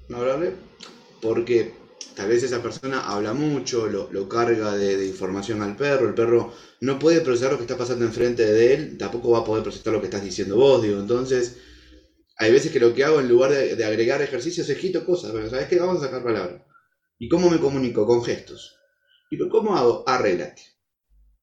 [0.08, 0.52] No hablarle
[1.22, 1.72] porque
[2.16, 6.14] tal vez esa persona habla mucho, lo, lo carga de, de, información al perro, el
[6.14, 9.62] perro no puede procesar lo que está pasando enfrente de él, tampoco va a poder
[9.62, 11.58] procesar lo que estás diciendo vos, digo, entonces
[12.40, 15.30] hay veces que lo que hago en lugar de, de agregar ejercicios es quito cosas.
[15.30, 15.78] Pero, ¿Sabes qué?
[15.78, 16.62] Vamos a sacar palabras.
[17.18, 18.06] ¿Y cómo me comunico?
[18.06, 18.78] Con gestos.
[19.30, 20.02] ¿Y cómo hago?
[20.06, 20.62] Arréglate.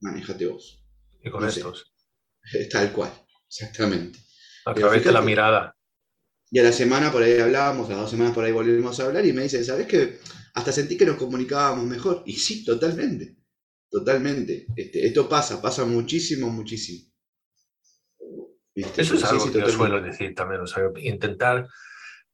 [0.01, 0.83] Manéjate vos.
[1.23, 1.93] Y con no estos.
[2.43, 2.65] Sé.
[2.71, 3.11] Tal cual.
[3.47, 4.17] Exactamente.
[4.65, 5.75] A través de la mirada.
[6.49, 9.05] Y a la semana por ahí hablábamos, a las dos semanas por ahí volvimos a
[9.05, 10.17] hablar y me dicen, ¿sabes qué?
[10.55, 12.23] Hasta sentí que nos comunicábamos mejor.
[12.25, 13.37] Y sí, totalmente.
[13.87, 14.65] Totalmente.
[14.75, 17.11] Este, esto pasa, pasa muchísimo, muchísimo.
[18.77, 19.01] ¿Viste?
[19.01, 21.67] Eso es algo sí, sí, que yo suelo decir también, o sea, intentar,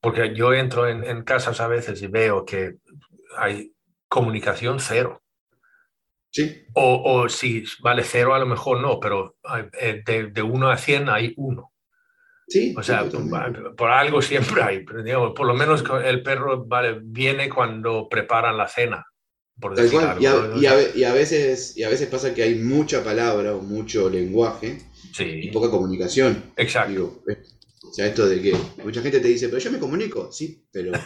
[0.01, 2.79] porque yo entro en, en, casas a veces y veo que
[3.37, 3.71] hay
[4.09, 5.23] comunicación cero.
[6.31, 6.65] Sí.
[6.73, 9.37] O, o si vale cero, a lo mejor no, pero
[9.79, 11.71] eh, de, de 1 a 100 hay uno.
[12.45, 16.99] Sí, o sea, por, por, algo siempre hay, digamos, por lo menos el perro vale,
[17.01, 19.05] viene cuando preparan la cena.
[19.57, 20.09] Por Tal cual.
[20.09, 20.57] Algo, y, a, ¿no?
[20.57, 24.09] y, a, y, a, veces, y a veces pasa que hay mucha palabra o mucho
[24.09, 24.79] lenguaje
[25.13, 25.41] sí.
[25.43, 26.51] y poca comunicación.
[26.55, 26.91] Exacto.
[26.91, 27.23] Digo,
[27.83, 30.91] o sea, esto de que mucha gente te dice, pero yo me comunico, sí, pero.
[30.91, 30.99] O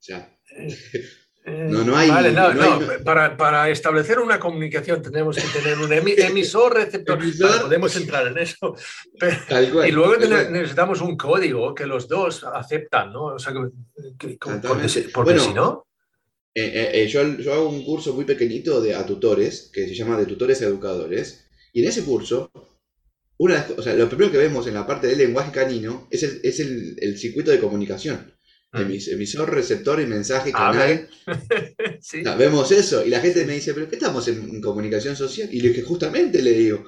[0.00, 0.38] sea.
[1.46, 2.10] No, no hay.
[2.10, 6.74] Vale, no, no, no hay, para, para, establecer una comunicación tenemos que tener un emisor,
[6.74, 7.20] receptor.
[7.62, 8.74] Podemos entrar en eso.
[9.20, 13.26] Pero, cual, y luego necesitamos un código que los dos aceptan, ¿no?
[13.26, 13.60] O sea, que,
[14.18, 15.86] que porque, porque bueno, si no.
[16.52, 20.16] Eh, eh, yo, yo, hago un curso muy pequeñito de, a tutores que se llama
[20.18, 21.45] de tutores a educadores.
[21.76, 22.50] Y en ese curso,
[23.36, 26.40] una, o sea, lo primero que vemos en la parte del lenguaje canino es el,
[26.42, 28.32] es el, el circuito de comunicación.
[28.72, 31.06] Emis, emisor, receptor y mensaje, canal.
[32.00, 32.20] sí.
[32.20, 33.04] o sea, vemos eso.
[33.04, 35.50] Y la gente me dice, ¿pero qué estamos en, en comunicación social?
[35.52, 36.82] Y lo que justamente le digo,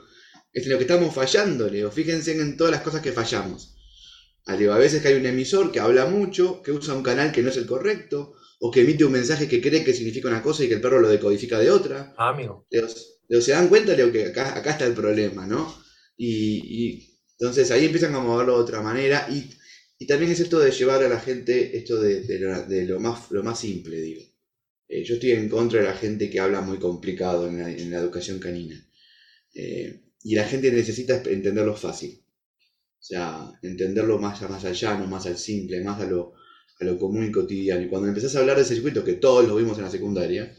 [0.55, 1.66] es lo que estamos fallando.
[1.66, 3.77] Le digo, fíjense en todas las cosas que fallamos.
[4.57, 7.42] Digo, a veces que hay un emisor que habla mucho, que usa un canal que
[7.42, 10.64] no es el correcto, o que emite un mensaje que cree que significa una cosa
[10.64, 12.14] y que el perro lo decodifica de otra.
[12.16, 12.66] Ah, amigo.
[13.28, 15.74] Digo, se dan cuenta de que acá, acá está el problema, ¿no?
[16.16, 17.06] Y,
[17.38, 19.56] entonces ahí empiezan a moverlo de otra manera y,
[20.06, 24.00] también es esto de llevar a la gente esto de, lo, más, lo más simple,
[24.00, 24.22] digo.
[24.88, 28.38] Eh, yo estoy en contra de la gente que habla muy complicado en la, educación
[28.38, 28.76] canina.
[29.54, 32.24] Eh, y la gente necesita entenderlo fácil.
[33.00, 36.34] O sea, entenderlo más, más al llano, más al simple, más a lo,
[36.98, 37.82] común y cotidiano.
[37.82, 40.54] Y cuando empezás a hablar de ese circuito, que todos lo vimos en la secundaria,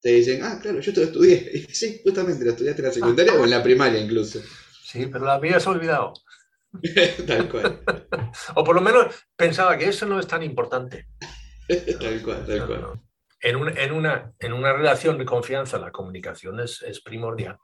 [0.00, 1.66] te dicen, ah, claro, yo te lo estudié.
[1.72, 4.40] sí, justamente lo estudiaste en la secundaria o en la primaria incluso.
[4.82, 6.14] Sí, pero la habías olvidado.
[7.26, 7.82] tal cual.
[8.54, 11.08] o por lo menos pensaba que eso no es tan importante.
[12.00, 13.00] tal cual, tal cual.
[13.42, 17.58] En, en, una, en una relación de confianza la comunicación es, es primordial.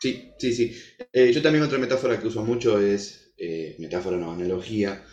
[0.00, 0.76] Sí, sí, sí.
[1.12, 5.04] Eh, yo también otra metáfora que uso mucho es, eh, metáfora no, analogía.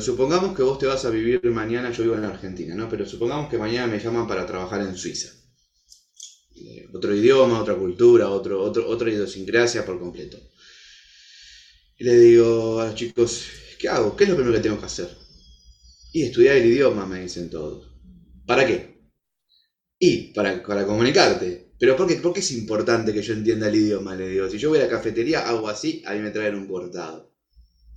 [0.00, 2.88] supongamos que vos te vas a vivir mañana, yo vivo en Argentina, ¿no?
[2.88, 5.43] Pero supongamos que mañana me llaman para trabajar en Suiza.
[6.56, 10.38] Eh, otro idioma, otra cultura, otro, otro, otra idiosincrasia por completo.
[11.98, 13.44] Y le digo a los chicos,
[13.78, 14.16] ¿qué hago?
[14.16, 15.08] ¿Qué es lo primero que tengo que hacer?
[16.12, 17.90] Y estudiar el idioma, me dicen todos.
[18.46, 18.94] ¿Para qué?
[19.98, 21.72] Y para, para comunicarte.
[21.78, 24.14] Pero ¿por qué, ¿por qué es importante que yo entienda el idioma?
[24.14, 26.68] Le digo, si yo voy a la cafetería, hago así, a mí me traen un
[26.68, 27.34] cortado.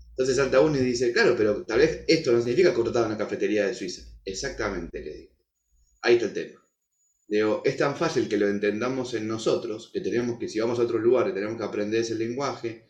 [0.09, 3.67] Entonces Santa Uni dice, claro, pero tal vez esto no significa cortado en la cafetería
[3.67, 4.01] de Suiza.
[4.25, 5.33] Exactamente, le digo.
[6.01, 6.66] Ahí está el tema.
[7.27, 10.83] Digo, es tan fácil que lo entendamos en nosotros, que tenemos que, si vamos a
[10.83, 12.87] otro lugar, tenemos que aprender ese lenguaje,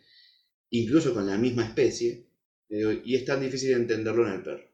[0.69, 2.27] incluso con la misma especie,
[2.69, 4.67] y es tan difícil entenderlo en el perro.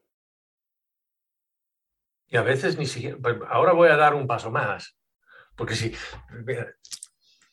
[2.27, 4.97] Y a veces ni siquiera, ahora voy a dar un paso más.
[5.55, 5.93] Porque si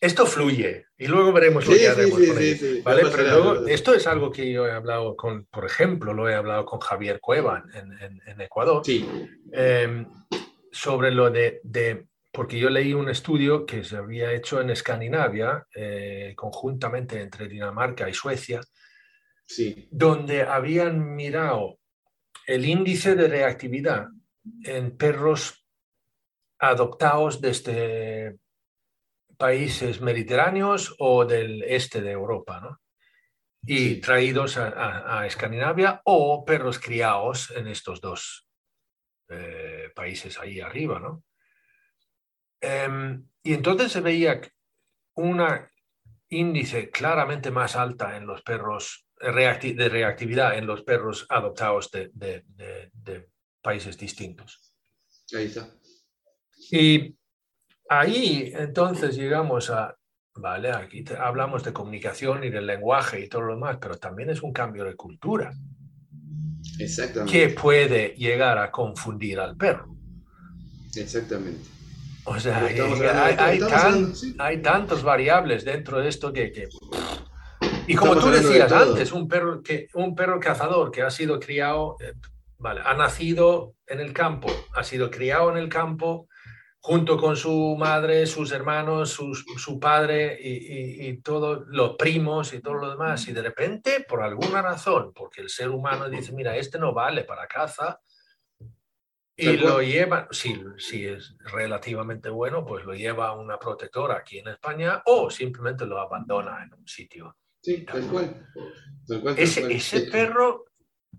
[0.00, 2.82] esto fluye y luego veremos lo que haremos con ello.
[2.82, 3.02] ¿vale?
[3.14, 6.64] Pero luego, esto es algo que yo he hablado con, por ejemplo, lo he hablado
[6.64, 8.82] con Javier Cueva en, en, Ecuador,
[9.52, 10.06] eh,
[10.80, 15.66] sobre lo de, de, porque yo leí un estudio que se había hecho en Escandinavia,
[15.74, 18.62] eh, conjuntamente entre Dinamarca y Suecia,
[19.90, 21.80] donde habían mirado
[22.46, 24.06] el índice de reactividad
[24.62, 25.66] en perros
[26.58, 28.38] adoptados desde
[29.36, 32.80] países mediterráneos o del este de Europa, ¿no?
[33.66, 38.49] Y traídos a, Escandinavia o perros criados en estos dos
[39.30, 41.24] eh, países ahí arriba, ¿no?
[42.60, 44.40] Em, y entonces se veía
[45.14, 45.42] un
[46.28, 53.28] índice claramente más alta en los perros de reactividad en los perros adoptados de, de
[53.62, 54.72] países distintos.
[55.34, 55.68] Ahí está.
[56.70, 57.16] Y
[57.88, 59.96] ahí entonces llegamos a,
[60.34, 64.42] vale, aquí hablamos de comunicación y del lenguaje y todo lo demás, pero también es
[64.42, 65.52] un cambio de cultura.
[66.78, 67.32] Exactamente.
[67.32, 69.96] Que puede llegar a confundir al perro.
[70.96, 71.68] Exactamente.
[72.24, 73.60] O sea, hay,
[74.38, 76.68] hay, tantas variables dentro de esto que...
[77.86, 81.96] Y como tú decías antes, un perro, que, un perro cazador que ha sido criado,
[82.00, 82.12] eh,
[82.58, 86.28] vale, ha nacido en el campo, ha sido criado en el campo,
[86.82, 92.90] junto con su madre, sus hermanos, su, padre y, todos los primos y todo lo
[92.90, 93.28] demás.
[93.28, 97.24] Y de repente, por alguna razón, porque el ser humano dice, mira, este no vale
[97.24, 98.00] para caza,
[99.36, 104.38] y lo lleva, si, si es relativamente bueno, pues lo lleva a una protectora aquí
[104.38, 107.36] en España o simplemente lo abandona en un sitio.
[107.62, 108.46] Sí, tal cual.
[109.36, 110.66] ese, ese perro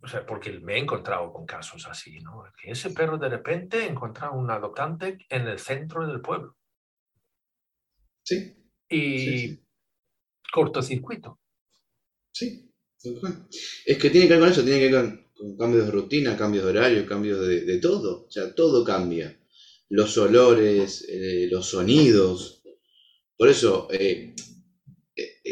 [0.02, 2.44] o sea, porque me he encontrado con casos así, ¿no?
[2.62, 6.58] Que ese perro de repente encontrado un adoptante en el centro del pueblo.
[8.24, 8.56] Sí.
[8.90, 9.60] Y
[10.52, 11.40] cortocircuito.
[12.34, 12.72] Sí,
[13.86, 16.66] es que tiene que ver con eso, tiene que ver con, cambios de rutina, cambios
[16.66, 18.26] de horario, cambios de, todo.
[18.28, 19.40] O sea, todo cambia.
[19.90, 22.64] Los olores, eh, los sonidos.
[23.36, 24.36] Por eso, eh,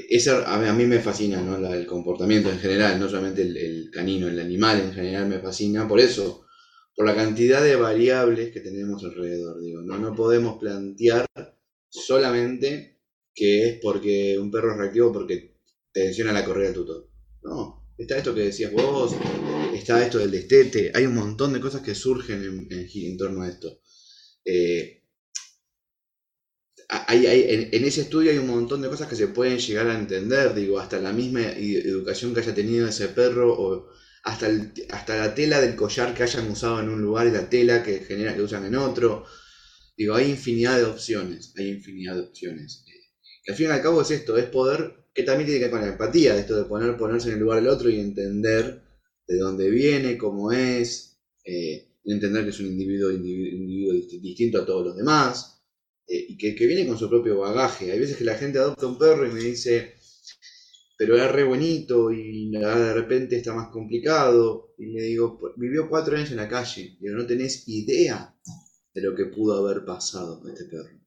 [0.09, 1.73] esa, a, mí me fascina ¿no?
[1.73, 5.99] el comportamiento en general, no solamente el, canino, el animal en general me fascina, por
[5.99, 6.45] eso,
[6.95, 9.61] por la cantidad de variables que tenemos alrededor.
[9.61, 11.25] Digo, no, no podemos plantear
[11.89, 12.99] solamente
[13.33, 15.55] que es porque un perro es reactivo porque
[15.91, 17.09] te la correa del tutor.
[17.41, 19.15] No, está esto que decías vos,
[19.73, 23.79] está esto del destete, hay un montón de cosas que surgen en, torno a esto.
[24.43, 24.98] Eh,
[26.89, 30.79] en, ese estudio hay un montón de cosas que se pueden llegar a entender, digo,
[30.79, 33.89] hasta la misma educación que haya tenido ese perro, o
[34.23, 34.47] hasta,
[34.89, 37.99] hasta la tela del collar que hayan usado en un lugar y la tela que
[37.99, 39.25] genera que usan en otro.
[39.95, 42.83] Digo, hay infinidad de opciones, hay infinidad de opciones.
[43.43, 45.71] Que al fin y al cabo es esto, es poder, que también tiene que ver
[45.71, 48.81] con la empatía, esto de poner, ponerse en el lugar del otro y entender
[49.27, 54.87] de dónde viene, cómo es, eh, entender que es un individuo, individuo distinto a todos
[54.87, 55.58] los demás
[56.09, 57.91] eh, y que, que viene con su propio bagaje.
[57.91, 59.93] Hay veces que la gente adopta un perro y me dice,
[60.97, 64.73] pero era re bonito y de repente está más complicado.
[64.77, 68.35] Y le digo, "Pues, vivió cuatro años en la calle, pero no tenés idea
[68.93, 70.99] de lo que pudo haber pasado con este perro.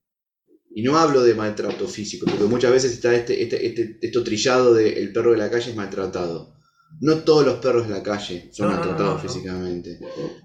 [0.75, 4.73] Y no hablo de maltrato físico, porque muchas veces está este, este, este, esto trillado
[4.73, 6.55] de el perro de la calle es maltratado.
[7.01, 9.29] No todos los perros de la calle son no, maltratados no, no.
[9.29, 9.99] físicamente.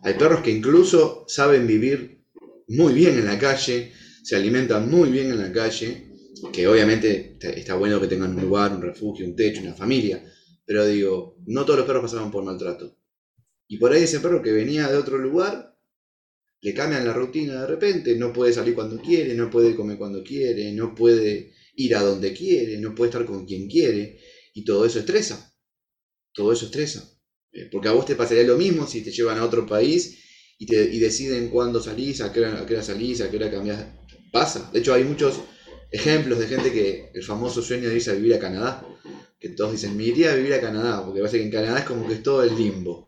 [0.03, 2.25] Hay perros que incluso saben vivir
[2.67, 3.93] muy bien en la calle,
[4.27, 5.89] se alimentan muy bien en la calle,
[6.53, 10.17] que obviamente está- bueno que tengan un lugar, un refugio, un techo, una familia,
[10.65, 12.85] pero digo, no todos los perros pasaron por maltrato.
[13.67, 15.75] Y por ahí ese perro que venía de otro lugar,
[16.61, 20.23] le cambian la rutina de repente, no puede salir cuando quiere, no puede comer cuando
[20.23, 24.19] quiere, no puede ir a donde quiere, no puede estar con quien quiere,
[24.53, 25.53] y todo eso estresa.
[26.33, 27.01] Todo eso estresa.
[27.53, 30.17] Eh, Porque a vos te pasaría lo mismo si te llevan a otro país
[30.59, 33.37] y, te, y deciden cuándo salís, a qué, hora, a qué hora salís, a qué
[33.37, 33.85] hora cambiás.
[34.31, 34.69] Pasa.
[34.71, 35.41] De hecho, hay muchos
[35.91, 38.85] ejemplos de gente que el famoso sueño de irse a vivir a Canadá,
[39.39, 41.85] que todos dicen, me iría a vivir a Canadá, porque parece que en Canadá es
[41.85, 43.07] como que es todo el limbo.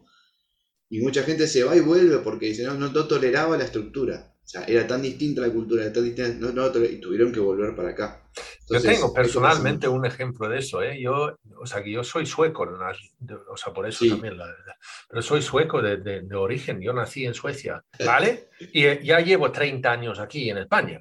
[0.89, 4.33] Y mucha gente se va y vuelve porque dice, no, no, no toleraba la estructura.
[4.43, 7.75] O sea, era tan distinta la cultura, era tan distinta, no, y tuvieron que volver
[7.75, 8.23] para acá.
[8.67, 10.99] Yo tengo personalmente un ejemplo de eso, ¿eh?
[10.99, 14.09] Yo, o sea, que yo soy sueco, o sea, por eso Sí.
[14.09, 18.49] también, la- la- pero soy sueco de, de- de origen, yo nací en Suecia, ¿vale?
[18.73, 20.99] Y ya llevo 30 años aquí en España.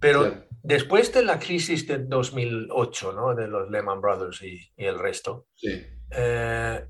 [0.00, 0.44] Pero Claro.
[0.62, 3.34] después de la crisis de 2008, ¿no?
[3.34, 6.84] De los Lehman Brothers y, y el resto, Sí, eh,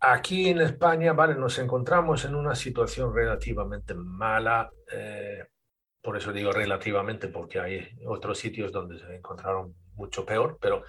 [0.00, 4.70] aquí en España, vale, nos encontramos en una situación relativamente mala.
[4.92, 5.44] eh,
[6.00, 10.56] por eso digo relativamente, porque hay otros sitios donde se encontraron mucho peor.
[10.60, 10.84] Pero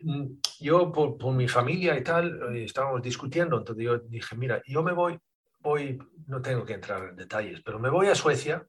[0.00, 0.26] mm,
[0.60, 3.58] yo, por, por mi familia y tal, eh, estábamos discutiendo.
[3.58, 5.18] Entonces yo dije, mira, yo me voy,
[5.60, 8.66] voy, no tengo que entrar en detalles, pero me voy a Suecia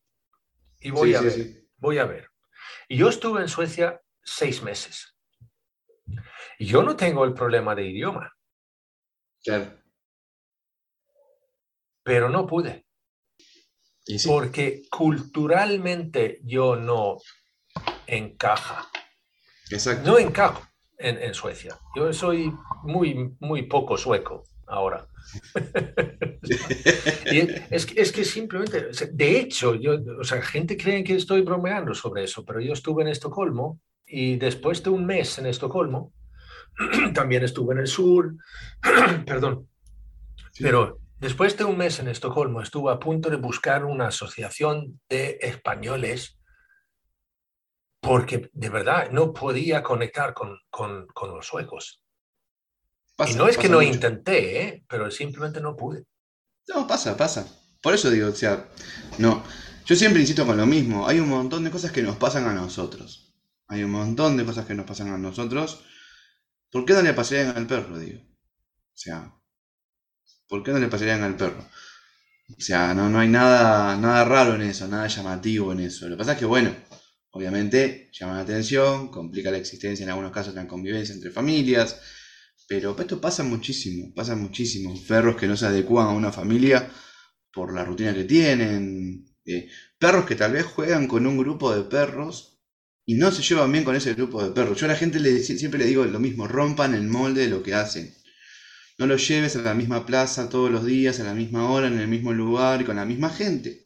[0.79, 1.64] y voy sí, a sí, ver sí.
[1.77, 2.29] Voy a ver.
[2.87, 5.15] Y yo estuve en Suecia seis meses.
[6.59, 8.31] Y yo no tengo el problema de idioma,
[9.43, 9.71] Claro.
[12.03, 12.85] pero no pude,
[14.05, 14.27] Y sí.
[14.27, 17.17] porque culturalmente yo no
[18.07, 18.89] encaja,
[19.71, 20.09] Exacto.
[20.09, 20.65] no encajo
[20.97, 21.77] en, en Suecia.
[21.95, 22.51] Yo soy
[22.83, 25.05] muy, muy poco sueco ahora.
[27.71, 31.93] Es, que, es que simplemente, de hecho, yo, o sea, gente cree que estoy bromeando
[31.93, 36.13] sobre eso, pero yo estuve en Estocolmo y después de un mes en Estocolmo,
[37.13, 38.35] también estuve en el sur,
[39.25, 39.67] perdón,
[40.51, 40.63] Sí.
[40.63, 45.37] pero después de un mes en Estocolmo estuve a punto de buscar una asociación de
[45.41, 46.37] españoles
[47.99, 52.04] porque de verdad no podía conectar con, con, con los suecos.
[53.15, 53.93] Pasa, y no es que no mucho.
[53.93, 54.85] intenté, ¿eh?
[54.89, 56.05] pero simplemente no pude.
[56.67, 57.47] No, pasa, pasa.
[57.81, 58.67] Por eso digo, o sea,
[59.19, 59.43] no.
[59.85, 61.07] Yo siempre insisto con lo mismo.
[61.07, 63.33] Hay un montón de cosas que nos pasan a nosotros.
[63.67, 65.83] Hay un montón de cosas que nos pasan a nosotros.
[66.71, 68.19] ¿Por qué no le pasarían al perro, digo?
[68.21, 69.31] O sea,
[70.47, 71.63] ¿por qué no le pasarían al perro?
[72.57, 76.07] O sea, no, no hay nada, nada raro en eso, nada llamativo en eso.
[76.07, 76.75] Lo que pasa es que, bueno,
[77.31, 81.99] obviamente llama la atención, complica la existencia en algunos casos la convivencia entre familias,
[82.67, 84.93] pero esto pasa muchísimo, pasa muchísimo.
[85.07, 86.89] Perros que no se adecúan a una familia
[87.53, 89.25] por la rutina que tienen.
[89.45, 92.59] eh, perros que tal vez juegan con un grupo de perros
[93.05, 94.79] y no se llevan bien con ese grupo de perros.
[94.79, 97.63] Yo a la gente le, siempre le digo lo mismo, rompan el molde de lo
[97.63, 98.13] que hacen.
[98.99, 101.99] No los lleves a la misma plaza todos los días, a la misma hora, en
[101.99, 103.85] el mismo lugar y con la misma gente.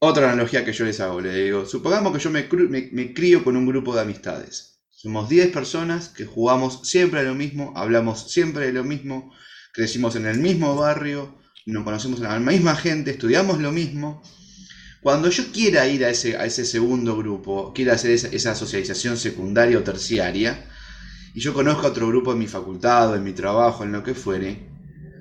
[0.00, 2.46] Otra analogía que yo les hago, le digo, supongamos que yo me-
[2.92, 4.71] me crío con un grupo de amistades.
[5.02, 9.34] Somos 10 personas que jugamos siempre a lo mismo, hablamos siempre de lo mismo,
[9.72, 14.22] crecimos en el mismo barrio, nos conocemos a la misma gente, estudiamos lo mismo.
[15.02, 19.82] Cuando yo quiera ir a ese, segundo grupo, quiera hacer esa, esa socialización secundaria o
[19.82, 20.70] terciaria,
[21.34, 24.04] y yo conozco a otro grupo en mi facultad o en mi trabajo, en lo
[24.04, 24.70] que fuere,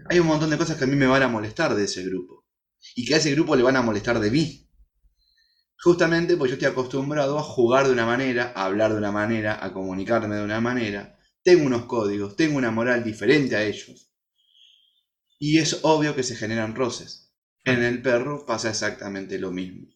[0.07, 2.45] hay un montón de cosas que a mí me van a molestar de ese grupo.
[2.95, 4.69] Y que a ese grupo le van a molestar de mí.
[5.84, 9.63] Justamente porque yo estoy acostumbrado a jugar de una manera, a hablar de una manera,
[9.65, 11.17] a comunicarme de una manera.
[11.43, 14.11] Tengo unos códigos, tengo una moral diferente a ellos.
[15.39, 17.34] Y es obvio que se generan roces.
[17.65, 19.88] En el perro pasa exactamente lo mismo.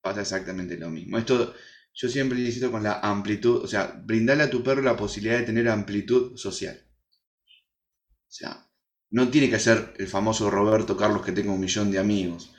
[0.00, 1.18] Pasa exactamente lo mismo.
[1.18, 1.54] Esto
[1.92, 5.46] yo siempre insisto con la amplitud, o sea, brindarle a tu perro la posibilidad de
[5.46, 6.80] tener amplitud social.
[7.46, 8.66] O sea,
[9.10, 12.54] no tiene que ser el famoso Roberto Carlos que tenga un millón de amigos,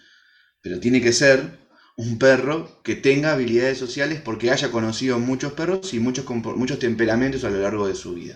[0.61, 1.68] pero tiene que ser
[2.05, 7.43] un perro que tenga habilidades sociales porque haya conocido muchos perros y muchos, muchos temperamentos
[7.43, 8.35] a lo largo de su vida.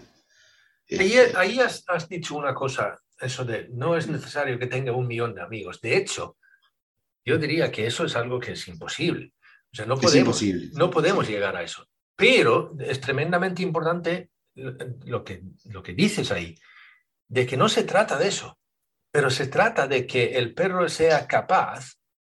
[1.00, 4.92] Ahí, Este, ahí has, has dicho una cosa, eso de no es necesario que tenga
[4.92, 5.80] un millón de amigos.
[5.82, 6.36] De hecho,
[7.26, 9.32] Yo diría que eso es algo que es imposible.
[9.72, 10.70] O sea, no Es podemos, imposible.
[10.74, 11.88] no podemos llegar a eso.
[12.18, 15.42] Pero es tremendamente importante lo que,
[15.72, 16.54] lo que dices ahí,
[17.30, 18.60] de que no se trata de eso,
[19.10, 21.94] pero se trata de que el perro sea capaz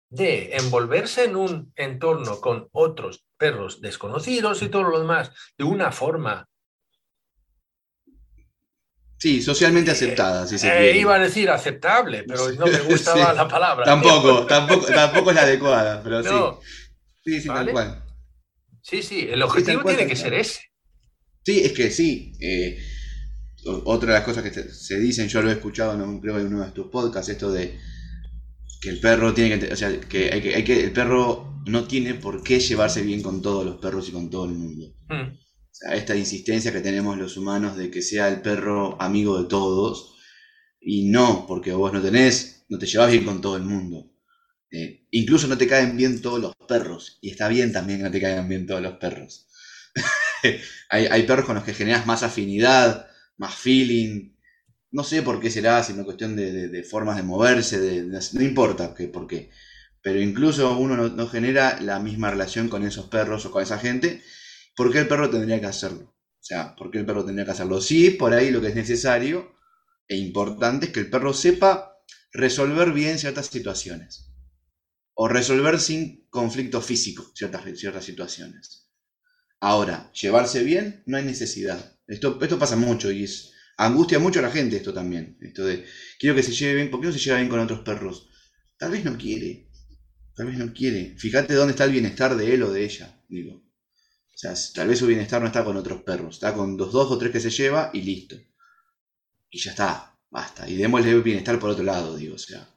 [0.09, 5.91] de envolverse en un entorno con otros perros desconocidos y todo lo demás de una
[5.91, 6.47] forma,
[9.17, 13.37] Sí, socialmente aceptada, si se eh, iba a decir aceptable, pero no me gustaba Sí.
[13.37, 13.85] la palabra.
[13.85, 16.59] Tampoco, tampoco, tampoco es la adecuada, pero No.
[16.61, 16.67] sí.
[17.23, 17.65] Sí, sí, ¿Vale?
[17.65, 18.03] tal cual.
[18.81, 20.59] Sí, sí, el objetivo cual, tiene que ser ese.
[21.43, 22.33] Sí, es que sí.
[22.39, 22.77] eh,
[23.85, 26.63] otra de las cosas que se dicen, yo lo he escuchado un- creo en uno
[26.65, 27.79] de tus podcasts, esto de
[28.85, 31.85] que el perro tiene que, o sea, que, hay que, hay que el perro no
[31.87, 34.95] tiene por qué llevarse bien con todos los perros y con todo el mundo.
[35.09, 35.37] Mm,
[35.71, 39.49] O sea, esta insistencia que tenemos los humanos de que sea el perro amigo de
[39.49, 40.15] todos
[40.81, 44.11] y no, porque vos no tenés, no te llevas bien con todo el mundo.
[44.71, 48.11] Eh, incluso no te caen bien todos los perros y está bien también que no
[48.11, 49.47] te caigan bien todos los perros.
[50.89, 53.07] hay, hay perros con los que generas más afinidad,
[53.37, 54.34] más feeling.
[54.95, 59.27] No sé por qué será, sino cuestión de, formas de moverse, no importa que, por
[59.27, 59.49] qué.
[60.01, 63.77] Pero incluso uno no, no genera la misma relación con esos perros o con esa
[63.77, 64.23] gente.
[64.73, 66.15] ¿Por qué el perro tendría que hacerlo?
[66.39, 67.81] O sea, ¿por qué el perro tendría que hacerlo?
[67.81, 69.51] Sí, por ahí lo que es necesario
[70.07, 71.97] e importante es que el perro sepa
[72.31, 74.31] resolver bien ciertas situaciones.
[75.13, 78.89] O resolver sin conflicto físico ciertas, ciertas situaciones.
[79.59, 81.99] Ahora, llevarse bien no hay necesidad.
[82.07, 85.37] Esto, esto pasa mucho y es, angustia mucho a la gente esto también.
[85.41, 85.85] Esto de,
[86.19, 88.29] quiero que se lleve bien, ¿por qué no se lleva bien con otros perros?
[88.77, 89.69] Tal vez no quiere.
[90.35, 91.15] Tal vez no quiere.
[91.17, 93.55] Fíjate dónde está el bienestar de él o de ella, digo.
[93.55, 97.17] O sea, tal vez su bienestar no está con otros perros, está con dos o
[97.17, 98.35] tres que se lleva y listo.
[99.49, 100.69] Y ya está, basta.
[100.69, 102.67] Y démosle bienestar por otro lado, digo, o sea,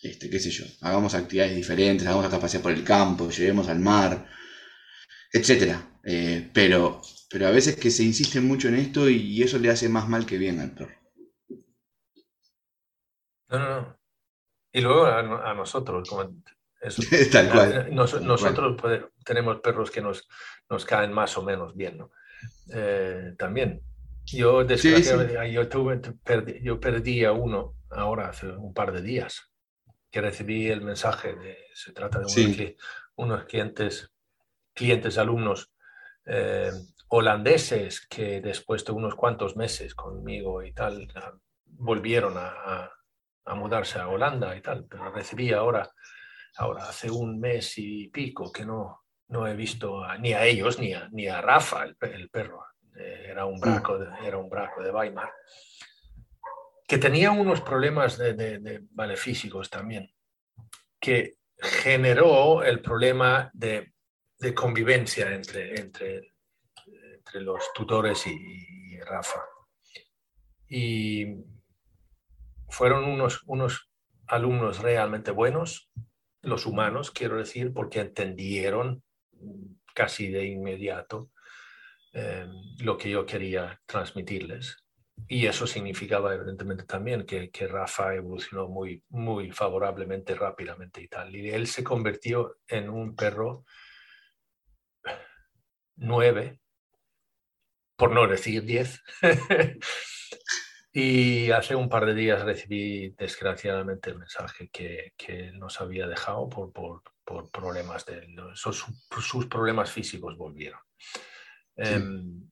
[0.00, 3.80] este, qué sé yo, hagamos actividades diferentes, hagamos a pasear por el campo, llevemos al
[3.80, 4.28] mar,
[5.32, 5.98] etcétera.
[6.04, 9.88] Eh, pero, pero a veces que se insiste mucho en esto y eso le hace
[9.88, 10.94] más mal que bien al perro.
[13.48, 13.98] No, no, no.
[14.72, 16.30] Y luego a, no- a nosotros, como
[16.80, 17.02] eso,
[17.32, 17.86] Tal cual.
[17.88, 20.28] Eh, nos- tal nosotros puede- tenemos perros que nos,
[20.68, 22.10] nos caen más o menos bien, ¿no?
[22.72, 23.80] Eh, también.
[24.26, 24.90] Yo, Sí,
[25.52, 29.50] yo, tuve, perdí, yo perdí a uno ahora hace un par de días,
[30.10, 32.44] que recibí el mensaje de, se trata de unos, Sí.
[32.54, 32.76] cli-
[33.16, 34.10] unos clientes,
[34.74, 35.72] clientes, alumnos
[36.26, 36.70] eh,
[37.08, 41.08] holandeses que después de unos cuantos meses conmigo y tal,
[41.64, 42.90] volvieron a,
[43.54, 45.90] mudarse a Holanda y tal, pero recibí ahora,
[46.56, 50.78] ahora hace un mes y pico que no, no he visto a- ni a ellos
[50.78, 52.62] ni a, ni a Rafa, el, pe- el perro,
[53.00, 55.30] Eh, era un braco, de, era un braco de Weimar,
[56.86, 60.12] que tenía unos problemas de, de- de, vale, físicos también,
[61.00, 63.92] que generó el problema de,
[64.40, 66.34] de convivencia entre, entre,
[67.28, 69.40] entre los tutores y, Rafa.
[70.68, 71.36] Y
[72.68, 73.90] fueron unos, unos
[74.26, 75.90] alumnos realmente buenos,
[76.42, 79.02] los humanos, quiero decir, porque entendieron
[79.94, 81.30] casi de inmediato
[82.12, 82.46] eh,
[82.80, 84.84] lo que yo quería transmitirles.
[85.28, 91.34] Y eso significaba evidentemente también que, que Rafa evolucionó muy, muy favorablemente, rápidamente y tal.
[91.34, 93.64] Y él se convirtió en un perro
[95.96, 96.60] nueve,
[97.98, 99.02] por no decir diez.
[100.92, 106.48] y hace un par de días recibí desgraciadamente el mensaje que, que nos había dejado
[106.48, 108.84] por, por, por problemas de sus,
[109.20, 110.80] sus problemas físicos volvieron.
[111.76, 111.94] Sí.
[111.94, 112.48] Em,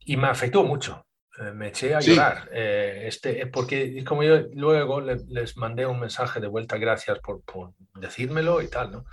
[0.00, 1.06] y me afectó mucho.
[1.38, 2.10] Eh, me eché a Sí.
[2.10, 2.48] llorar.
[2.52, 7.42] eh, este, porque como yo luego le- les mandé un mensaje de vuelta, gracias por,
[7.44, 9.04] por decírmelo y tal, ¿no?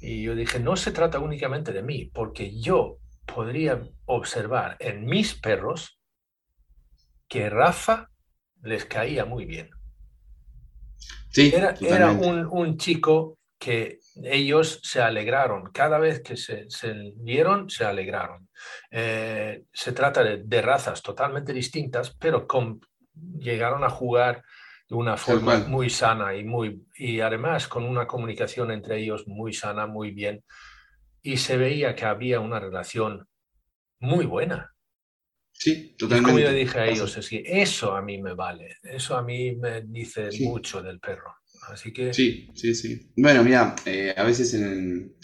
[0.00, 2.98] Y yo dije, no se trata únicamente de mí, porque yo
[3.34, 6.00] podría observar en mis perros
[7.28, 8.10] que Rafa
[8.62, 9.70] les caía muy bien.
[11.30, 15.70] Sí, Era, un, un chico que ellos se alegraron.
[15.72, 18.48] Cada vez que se, se vieron, se alegraron.
[18.90, 22.80] Eh, se trata de, de razas totalmente distintas, pero con,
[23.38, 24.42] llegaron a jugar
[24.88, 29.52] de una forma muy sana y, muy, y además con una comunicación entre ellos muy
[29.52, 30.42] sana, muy bien.
[31.22, 33.26] Y se veía que había una relación
[34.00, 34.74] muy buena.
[35.52, 36.42] Sí, Y como totalmente.
[36.42, 39.82] yo dije a ellos, es que eso a mí me vale, eso a mí me
[39.82, 40.44] dice Sí.
[40.46, 41.34] mucho del perro.
[41.68, 43.12] Así que Sí, sí, sí.
[43.16, 45.14] Bueno, mira, eh, a veces en,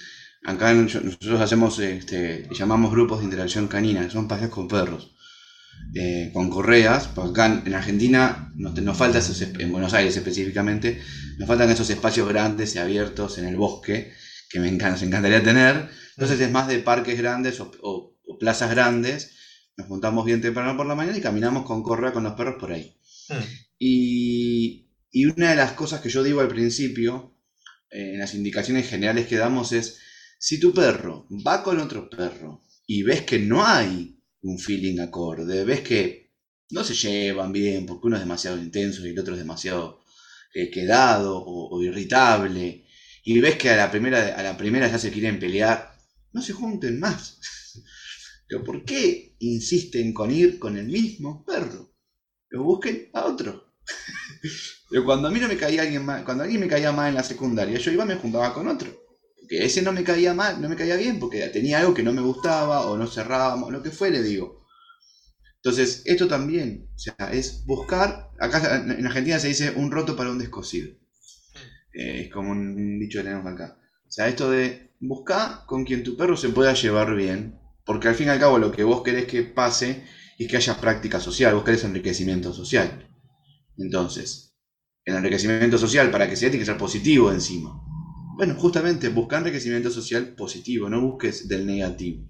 [0.44, 5.12] acá en- nosotros hacemos, este, llamamos grupos de interacción canina, que son paseos con perros.
[5.94, 11.00] eh, con correas, porque acá en Argentina nos, nos falta esos, en Buenos Aires específicamente,
[11.38, 14.12] nos faltan esos espacios grandes y abiertos en el bosque
[14.50, 15.88] que me encanta, nos encantaría tener.
[16.16, 19.32] Entonces es más de parques grandes o, o- o plazas grandes.
[19.76, 22.72] Nos juntamos bien temprano por la mañana y caminamos con correa con los perros por
[22.72, 22.96] ahí.
[23.28, 23.34] Mm.
[23.78, 27.36] Y, y una de las cosas que yo digo al principio,
[27.90, 29.98] eh, en las indicaciones generales que damos es,
[30.38, 35.64] si tu perro va con otro perro y ves que no hay un feeling acorde,
[35.64, 36.32] ves que
[36.70, 40.00] no se llevan bien porque uno es demasiado intenso y el otro es demasiado
[40.54, 42.85] eh, quedado o, o irritable,
[43.26, 45.92] y ves que a la primera, a la primera ya se quieren pelear,
[46.32, 47.40] no se junten más.
[48.48, 51.92] Pero ¿por qué insisten con ir con el mismo perro?
[52.48, 53.74] Pero busquen a otro.
[54.90, 57.16] Pero cuando a mí no me caía alguien mal, cuando alguien me caía mal en
[57.16, 58.96] la secundaria, yo iba y me juntaba con otro.
[59.34, 62.12] Porque ese no me caía mal, no me caía bien, porque tenía algo que no
[62.12, 64.64] me gustaba, o no cerrábamos, lo que fuere, digo.
[65.56, 70.30] Entonces, esto también, o sea, es buscar, acá en Argentina se dice un roto para
[70.30, 70.96] un descosido.
[71.96, 73.78] Eh, es como un dicho que tenemos acá.
[74.06, 78.14] O sea, esto de buscar con quien tu perro se pueda llevar bien, porque al
[78.14, 80.04] fin y al cabo lo que vos querés que pase
[80.38, 83.08] es que haya práctica social, vos querés enriquecimiento social.
[83.78, 84.54] Entonces,
[85.04, 87.82] el enriquecimiento social para que sea tiene que ser positivo encima.
[88.36, 92.28] Bueno, justamente busca enriquecimiento social positivo, no busques del negativo.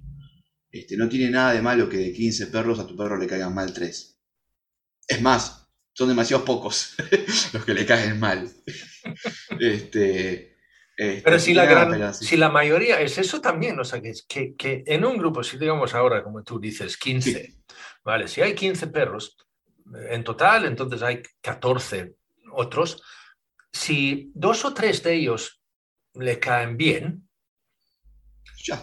[0.70, 3.54] Este, no tiene nada de malo que de 15 perros a tu perro le caigan
[3.54, 4.16] mal 3.
[5.08, 5.65] Es más,
[5.97, 6.94] son demasiados pocos
[7.55, 8.51] los que le caen mal.
[9.59, 10.57] Este,
[10.94, 12.24] este, Pero si la, nada, gran- pero sí.
[12.26, 15.57] si la mayoría es eso también, o sea, que, que, que en un grupo, si
[15.59, 17.55] digamos ahora, como tú dices, 15,
[18.05, 18.28] ¿vale?
[18.28, 19.36] Si hay 15 perros,
[20.11, 22.14] en total, entonces hay 14
[22.53, 23.03] otros.
[23.72, 25.62] Si dos o tres de ellos
[26.14, 27.26] le caen bien,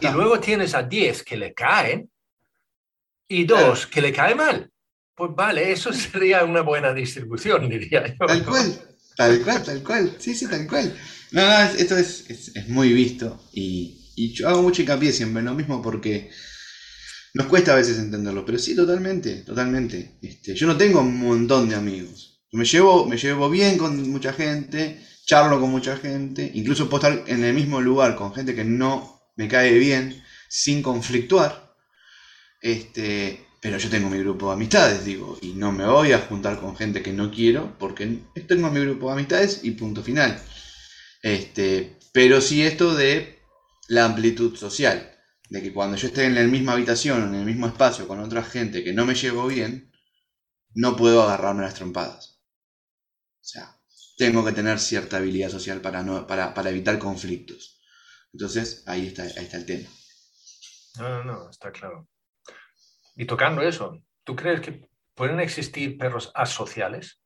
[0.01, 2.09] y luego tienes a 10 que le caen
[3.27, 4.71] y dos que le caen mal,
[5.15, 8.15] pues vale, eso sería una buena distribución, diría yo.
[8.25, 8.67] Tal cual,
[9.17, 10.15] tal cual, tal cual.
[10.19, 10.93] Sí, sí, tal cual.
[11.31, 15.11] No, no, es- esto es, es- es muy visto y, y yo hago mucho hincapié
[15.11, 16.29] siempre en lo mismo porque
[17.33, 20.17] nos cuesta a veces entenderlo, pero sí, totalmente, totalmente.
[20.21, 22.41] Este, yo no tengo un montón de amigos.
[22.51, 27.23] Me llevo, me llevo bien con mucha gente, charlo con mucha gente, incluso puedo estar
[27.27, 31.73] en el mismo lugar con gente que no me cae bien sin conflictuar.
[32.61, 36.59] Este, pero yo tengo mi grupo de amistades, digo, y no me voy a juntar
[36.59, 40.37] con gente que no quiero, porque tengo mi grupo de amistades y punto final.
[41.21, 43.39] Este, pero sí esto de
[43.87, 45.17] la amplitud social,
[45.49, 48.43] de que cuando yo esté en la misma habitación, en el mismo espacio con otra
[48.43, 49.93] gente que no me llevo bien,
[50.75, 52.41] no puedo agarrarme las trompadas.
[53.39, 53.79] O sea,
[54.17, 57.81] tengo que tener cierta habilidad social para, no, para, para evitar conflictos.
[58.33, 59.89] Entonces, ahí está, ahí está el tema.
[60.99, 62.09] No, no, no, está claro.
[63.15, 67.19] Y tocando eso, ¿tú crees que pueden existir perros asociales?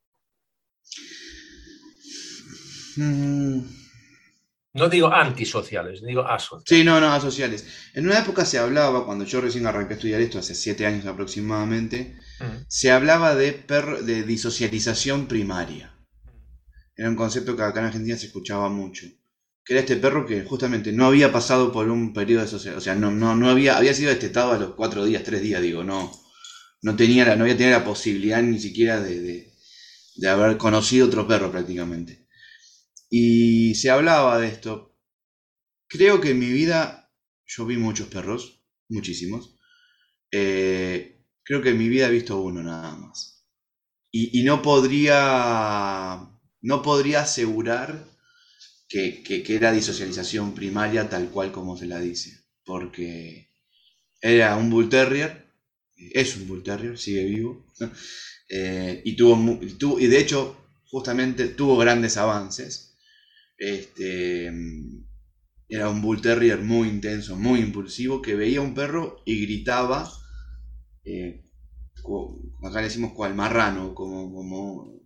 [2.96, 3.62] Mm,
[4.74, 6.64] No digo antisociales, digo asociales.
[6.66, 7.66] Sí, no, no, asociales.
[7.94, 11.06] En una época se hablaba, cuando yo recién arranqué a estudiar esto, hace siete años
[11.06, 12.64] aproximadamente, Mm.
[12.68, 15.94] se hablaba de, per- de disocialización primaria.
[16.96, 19.06] Era un concepto que acá en Argentina se escuchaba mucho.
[19.68, 22.78] Que era este perro que justamente no había pasado por un periodo de socialización.
[22.78, 25.62] O sea, no, no, no había, había sido destetado a los cuatro días, tres días,
[25.62, 26.12] digo, no.
[26.82, 29.52] No tenía la, no había tenido la posibilidad ni siquiera de, de-
[30.16, 32.26] de haber conocido otro perro prácticamente.
[33.10, 34.96] Y se hablaba de esto.
[35.88, 37.12] Creo que en mi vida
[37.46, 39.56] yo vi muchos perros, muchísimos.
[40.32, 43.46] Eh, creo que en mi vida he visto uno nada más.
[44.12, 46.30] Y, y no podría.
[46.62, 48.04] No podría asegurar
[48.88, 52.30] que, que- era disocialización primaria tal cual como se la dice.
[52.64, 53.48] Porque
[54.20, 55.46] era un Bull Terrier.
[55.96, 57.66] Es un Bull Terrier, sigue vivo.
[58.50, 59.36] eh, y, tuvo,
[60.00, 60.56] y de hecho,
[60.90, 62.94] justamente tuvo grandes avances.
[63.58, 64.52] Este,
[65.68, 70.10] era un Bull Terrier muy intenso, muy impulsivo, que veía un perro y gritaba,
[71.04, 71.42] eh,
[72.62, 74.97] acá le decimos cual marrano, como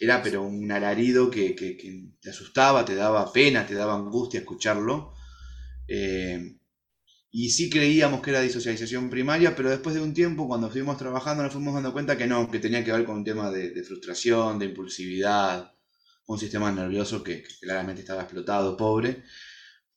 [0.00, 4.40] era pero un alarido que, que- que te asustaba, te daba pena, te daba angustia
[4.40, 5.14] escucharlo.
[5.88, 6.56] Eh,
[7.32, 11.42] y sí creíamos que era disocialización primaria, pero después de un tiempo, cuando estuvimos trabajando,
[11.44, 13.84] nos fuimos dando cuenta que no, que tenía que ver con un tema de, de
[13.84, 15.72] frustración, de impulsividad,
[16.26, 19.22] un sistema nervioso que, que claramente estaba explotado, pobre.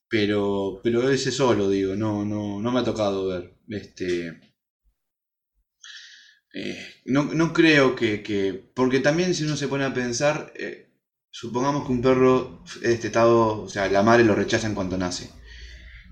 [0.09, 3.55] Pero, pero ese solo, digo, no, no, no me ha tocado ver.
[3.69, 4.39] Este,
[6.53, 10.89] eh, no, no creo que, que- Porque también si uno se pone a pensar, eh,
[11.31, 15.29] supongamos que un perro es destetado, o sea, la madre lo rechaza en cuanto nace.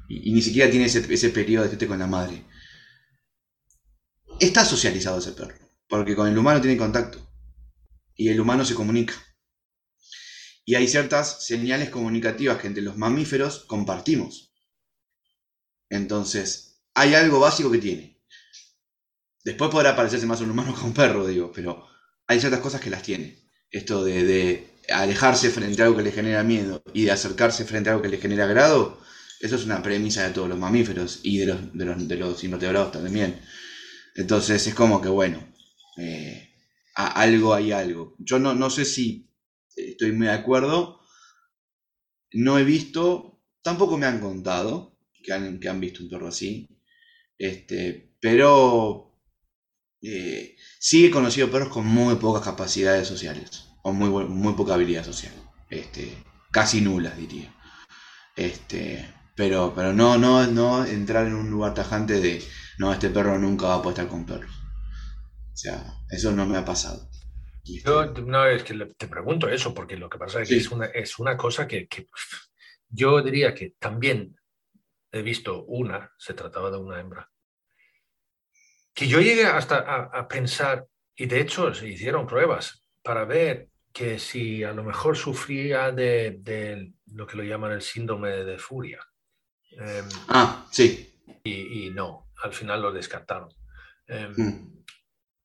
[0.10, 2.44] Y, ni siquiera tiene ese, ese periodo de destete con la madre.
[4.42, 5.56] Está socializado ese perro.
[5.88, 7.26] porque con el humano tiene contacto
[8.16, 9.16] y el humano se comunica.
[10.66, 14.52] Y hay ciertas señales comunicativas que entre los mamíferos compartimos.
[15.92, 18.11] Entonces, hay algo básico que tiene.
[19.44, 21.86] Después podrá parecerse más un humano que un perro, digo, pero
[22.28, 23.38] hay ciertas cosas que las tiene.
[23.72, 27.90] Esto de, de alejarse frente a algo que le genera miedo y de acercarse frente
[27.90, 29.00] a algo que le genera agrado,
[29.40, 32.44] eso es una premisa de todos los mamíferos y de los, de los, de los
[32.44, 33.40] invertebrados también.
[34.16, 35.44] Entonces es como que, bueno,
[35.98, 36.50] eh,
[36.96, 38.16] a- algo hay algo.
[38.20, 39.30] Yo no, no sé si
[39.76, 41.02] estoy muy de acuerdo.
[42.34, 46.68] No he visto, tampoco me han contado que han, que han visto un perro así.
[47.38, 49.11] Este, pero
[50.02, 55.06] eh, sí he conocido perros con muy pocas capacidades sociales, o muy, muy poca habilidad
[55.06, 55.34] social.
[55.70, 56.18] Este,
[56.52, 57.54] casi nulas, diría.
[58.36, 62.44] Este, pero, pero no, no, no entrar en un lugar tajante de
[62.80, 64.52] no, este perro nunca va a poder estar con perros.
[65.54, 67.10] O sea, eso no me ha pasado.
[67.64, 70.60] Yo no es que te pregunto eso, porque lo que pasa es que Sí.
[70.60, 72.08] es, una, es una cosa que, que
[72.90, 74.36] yo diría que también
[75.12, 77.31] he visto una, se trataba de una hembra,
[78.94, 80.86] que yo llegué hasta a, a pensar,
[81.16, 86.38] y de hecho se hicieron pruebas para ver que si a lo mejor sufría de,
[86.40, 89.00] de lo que lo llaman el síndrome de furia.
[89.72, 91.10] Em, Ah, sí.
[91.44, 93.50] y, y no, al final lo descartaron.
[94.38, 94.82] Mm.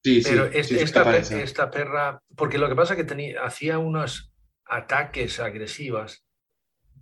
[0.02, 0.30] Sí, sí.
[0.30, 1.42] pero sí, esta, pe- parece.
[1.42, 4.32] esta perra, porque lo que pasa es que tenía, hacía unos
[4.64, 6.24] ataques agresivas,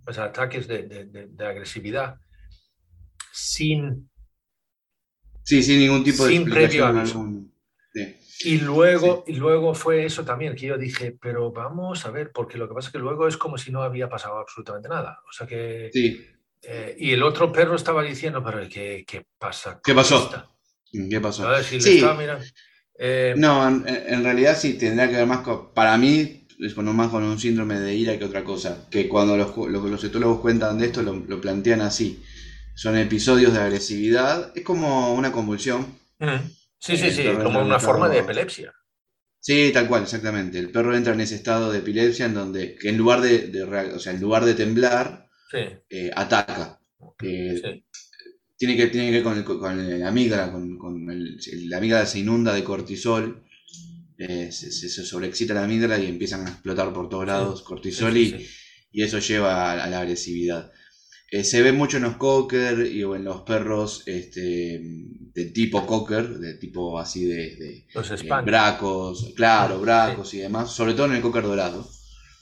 [0.07, 0.83] o sea, ataques de-
[1.29, 2.17] de agresividad,
[3.31, 4.09] sin...
[5.45, 7.51] Sí, sin ningún tipo de sin explicación
[7.93, 8.15] sí.
[8.43, 12.57] Y luego, y luego fue eso también, que yo dije, pero vamos a ver, porque
[12.57, 15.19] lo que pasa es que luego es como si no había pasado absolutamente nada.
[15.29, 15.89] O sea que...
[15.93, 16.21] Sí.
[16.63, 19.79] eh, y el otro perro estaba diciendo, pero ¿qué, qué pasa?
[19.83, 20.17] ¿Qué pasó?
[20.25, 20.49] esta?".
[21.09, 21.47] ¿Qué pasó?
[21.47, 21.95] A ver si le Sí.
[21.97, 22.43] estaba mirando.
[22.97, 25.73] Eh, No, en, en realidad sí tendría que ver más con.
[25.73, 28.87] Para mí, es con más con un síndrome de ira que otra cosa.
[28.89, 32.21] Que cuando los, los, los etólogos cuentan de esto, lo, lo plantean así.
[32.75, 34.51] Son episodios de agresividad.
[34.55, 35.87] Es como una convulsión.
[36.19, 36.39] mm,
[36.79, 38.71] Sí, sí, sí, como una forma de epilepsia.
[39.39, 40.57] Sí, tal cual, exactamente.
[40.59, 43.63] El perro entra en ese estado de epilepsia en donde, que en lugar de,
[43.95, 45.57] o sea, en lugar de temblar, Sí,
[45.89, 46.79] eh, ataca.
[47.21, 47.83] Eh, sí.
[48.57, 51.37] tiene que, tiene que ver con, el, con la amígdala, con, con el,
[51.69, 53.43] la amígdala se inunda de cortisol,
[54.17, 58.47] eh, se, se- sobreexcita la amígdala y empiezan a explotar por todos lados cortisol y,
[58.91, 60.71] y eso lleva a, a la agresividad.
[61.31, 65.85] Eh, se ve mucho en los cocker y o en los perros este, de tipo
[65.85, 71.07] cocker, de tipo así de, de, Los eh, bracos, claro, bracos y demás, sobre todo
[71.07, 71.89] en el cocker dorado.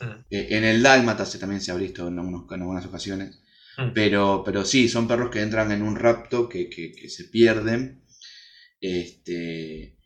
[0.02, 0.06] Mm.
[0.30, 3.40] Eh, en el dálmata se también se ha visto en, algunos- en algunas ocasiones.
[3.78, 3.94] Mm.
[3.94, 8.04] Pero, pero sí, son perros que entran en un rapto, que, que- que se pierden.
[8.82, 9.98] Este,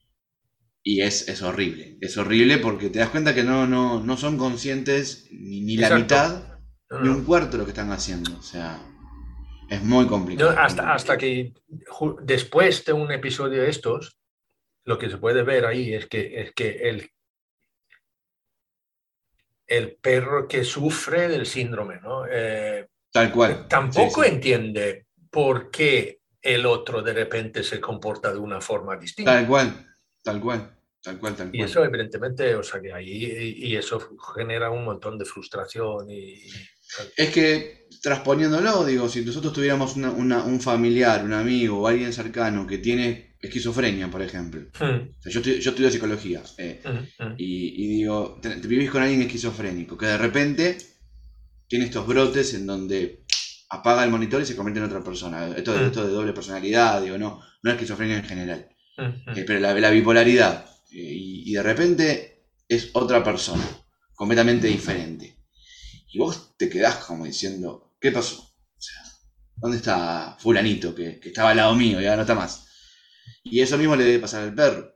[0.84, 1.98] y es, es horrible.
[2.00, 5.90] Es horrible porque te das cuenta que no, no, no son conscientes ni, ni la
[5.98, 6.47] mitad
[6.90, 7.16] No, ni no.
[7.16, 8.38] un cuarto de lo que están haciendo.
[8.38, 8.80] O sea,
[9.70, 10.52] es muy complicado.
[10.58, 11.54] hasta, hasta que
[12.22, 14.18] después de un episodio de estos,
[14.86, 17.12] lo que se puede ver ahí es que, es que el,
[19.68, 22.26] el perro que sufre del síndrome, ¿no?
[22.30, 23.68] Eh, Tal cual.
[23.68, 24.36] tampoco Sí, sí.
[24.36, 29.34] entiende por qué el otro de repente se comporta de una forma distinta.
[29.34, 29.88] Tal cual.
[30.24, 30.74] Tal cual.
[31.02, 31.70] Tal cual, tal Y cual.
[31.70, 34.00] eso evidentemente, o sea que ahí, y, y eso
[34.36, 36.42] genera un montón de frustración y...
[37.16, 42.14] Es que, transponiéndolo, digo, si nosotros tuviéramos una- una- un familiar, un amigo o alguien
[42.14, 44.62] cercano que tiene esquizofrenia, por ejemplo.
[44.80, 47.36] Mm, O sea, yo, estudio, yo estudio psicología eh, mm, mm.
[47.38, 50.78] y, y digo, te, te vivís con alguien esquizofrénico que de repente
[51.68, 53.24] tiene estos brotes en donde
[53.70, 55.48] apaga el monitor y se convierte en otra persona.
[55.56, 55.86] Esto, Mm.
[55.86, 59.90] esto de doble personalidad, digo, no, no esquizofrenia en general, Mm, eh, pero la, la
[59.92, 60.66] bipolaridad.
[60.92, 63.64] eh, y, y de repente es otra persona,
[64.16, 65.37] completamente diferente.
[66.18, 68.42] Y vos te quedás como diciendo, ¿qué pasó?
[68.42, 69.02] O sea,
[69.56, 72.66] ¿dónde está fulanito que, que estaba al lado mío y ahora no está más?
[73.44, 74.94] Y eso mismo le debe pasar al perro.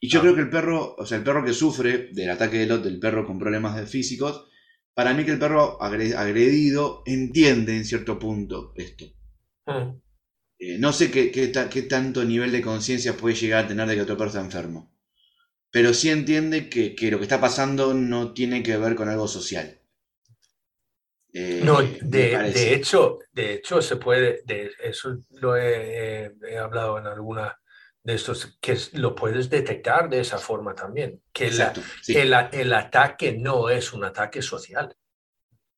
[0.00, 0.22] Y yo Ah.
[0.22, 3.38] creo que el perro, o sea, el perro que sufre del ataque del, perro con
[3.38, 4.46] problemas de físicos,
[4.94, 9.06] para mí que el perro agre- agredido entiende en cierto punto esto.
[9.66, 10.00] Mm.
[10.60, 13.96] Eh, no sé qué, qué qué tanto nivel de conciencia puede llegar a tener de
[13.96, 14.94] que otro perro está enfermo.
[15.72, 19.28] Pero sí entiende que, que lo que está pasando no tiene que ver con algo
[19.28, 19.79] social.
[21.32, 26.58] Eh, No, de, de hecho, de hecho se puede, de eso lo he, he- he
[26.58, 27.56] hablado en alguna
[28.02, 32.72] de estos, que lo puedes detectar de esa forma también, que la- Exacto, sí, el,
[32.72, 34.96] ataque no es un ataque social,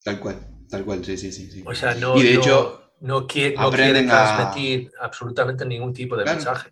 [0.02, 0.38] tal cual,
[0.70, 1.50] tal cual, sí, sí, sí.
[1.50, 1.62] sí.
[1.66, 5.66] o sea, no, Y de no- hecho, no quiere, no quiere aprenden a- transmitir absolutamente
[5.66, 6.36] ningún tipo de Claro.
[6.38, 6.70] mensaje.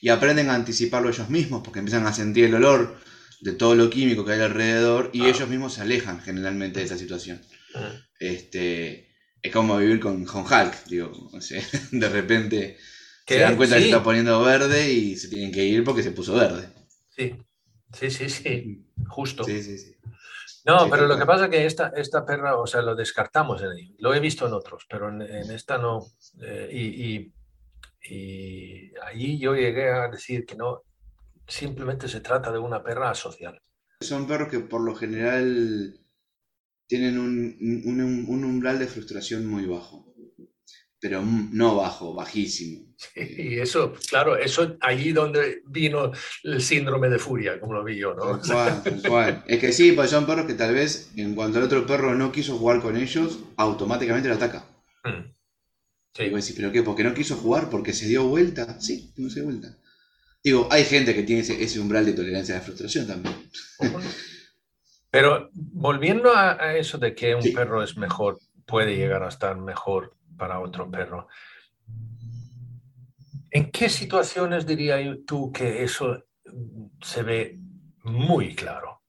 [0.00, 2.96] y aprenden a anticiparlo ellos mismos porque empiezan a sentir el olor
[3.40, 5.28] de todo lo químico que hay alrededor y Ah.
[5.28, 7.40] ellos mismos se alejan generalmente de esa situación.
[7.74, 7.96] Mm.
[8.18, 11.62] Este, es como vivir con, con Hulk, digo, o sea,
[11.92, 12.78] de repente
[13.26, 15.84] Que se dan cuenta que sí, se está poniendo verde y se tienen que ir
[15.84, 16.68] porque se puso verde.
[17.10, 17.36] sí,
[17.92, 19.44] sí, sí, sí, justo.
[19.44, 19.96] Sí, sí, sí.
[20.64, 23.62] No, Sí, pero lo que pasa es que esta, esta perra, o sea, lo descartamos
[23.62, 23.94] en ello.
[23.98, 26.06] Lo he visto en otros, pero en, en esta no.
[26.40, 27.32] Eh, y, y,
[28.14, 30.82] y allí yo llegué a decir que no,
[31.48, 33.60] simplemente se trata de una perra asocial.
[34.00, 36.00] Son perros que por lo general
[36.92, 40.12] tienen un, un- un umbral de frustración muy bajo.
[41.00, 42.94] Pero no bajo, bajísimo.
[43.16, 46.12] Y eso, claro, eso allí donde vino
[46.42, 48.38] el síndrome de furia, como lo vi yo, ¿no?
[48.38, 49.44] Tal cual, tal cual.
[49.48, 52.30] Es que sí, pues son perros que tal vez en cuanto el otro perro no
[52.30, 54.66] quiso jugar con ellos, automáticamente lo ataca.
[55.04, 55.30] Mm.
[56.18, 56.28] Y Sí.
[56.28, 56.82] decís, ¿pero qué?
[56.82, 57.70] ¿Porque no quiso jugar?
[57.70, 58.78] ¿Porque se dio vuelta?
[58.80, 59.78] Sí, no se dio vuelta.
[60.44, 63.34] Digo, hay gente que tiene ese, ese umbral de tolerancia a la frustración también.
[65.12, 67.52] Pero volviendo a, a eso de que un Sí.
[67.52, 71.28] perro es mejor, puede llegar a estar mejor para otro perro.
[73.50, 74.96] ¿En qué situaciones diría
[75.26, 77.58] tú que eso mm, se ve
[78.04, 79.02] muy claro?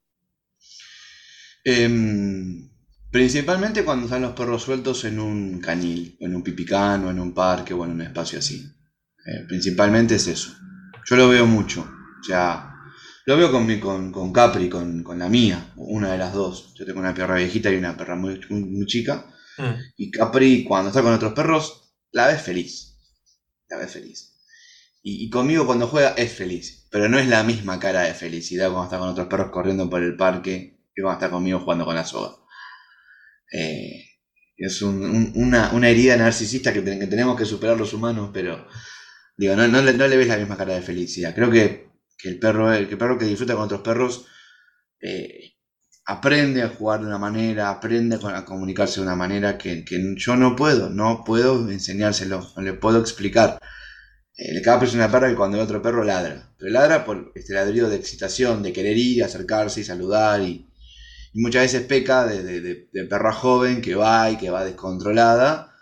[1.65, 2.69] Em,
[3.09, 7.33] principalmente cuando están los perros sueltos en un canil, en un pipicán, o en un
[7.33, 8.65] parque, o en un espacio así.
[9.25, 10.53] Eh, principalmente es eso.
[11.05, 11.81] Yo lo veo mucho.
[11.81, 12.72] O sea,
[13.25, 16.73] lo veo con, mi, con, con Capri, con, con la mía, una de las dos.
[16.75, 19.25] Yo tengo una perra viejita y una perra muy, muy, muy chica.
[19.57, 22.97] Mm, Y Capri, cuando está con otros perros, la ves feliz.
[23.69, 24.33] La ves feliz.
[25.03, 26.87] Y, y conmigo cuando juega es feliz.
[26.91, 30.03] Pero no es la misma cara de felicidad cuando está con otros perros corriendo por
[30.03, 32.35] el parque que cuando está conmigo jugando con la soga.
[33.51, 34.03] Eh,
[34.57, 38.31] es un- un- una, una herida narcisista que, ten- que tenemos que superar los humanos,
[38.33, 38.67] pero
[39.37, 41.35] digo, no, no, le, no le ves la misma cara de felicidad.
[41.35, 44.25] Creo que, que el, perro, el, que el perro que disfruta con otros perros
[45.01, 45.53] eh,
[46.05, 49.85] aprende a jugar de una manera, aprende a co- a comunicarse de una manera que,
[49.85, 53.59] que yo no puedo, no puedo enseñárselo, no le puedo explicar.
[54.37, 57.53] El Capri es una perra que cuando ve otro perro ladra, pero ladra por este
[57.55, 60.67] ladrido de excitación, de querer ir, acercarse y saludar, y,
[61.35, 65.73] muchas veces peca de- de- de perra joven que va y que va descontrolada,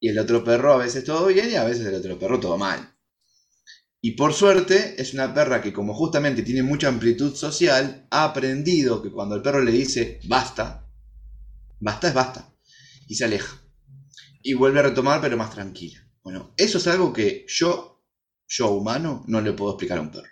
[0.00, 2.58] y el otro perro a veces todo bien y a veces el otro perro todo
[2.58, 2.95] mal.
[4.06, 9.02] Y por suerte es una perra que como justamente tiene mucha amplitud social, ha aprendido
[9.02, 10.86] que cuando el perro le dice basta,
[11.80, 12.54] basta es basta,
[13.08, 13.60] y se aleja.
[14.42, 15.98] Y vuelve a retomar pero más tranquila.
[16.22, 18.04] Bueno, eso es algo que yo,
[18.46, 20.30] yo humano, no le puedo explicar a un perro.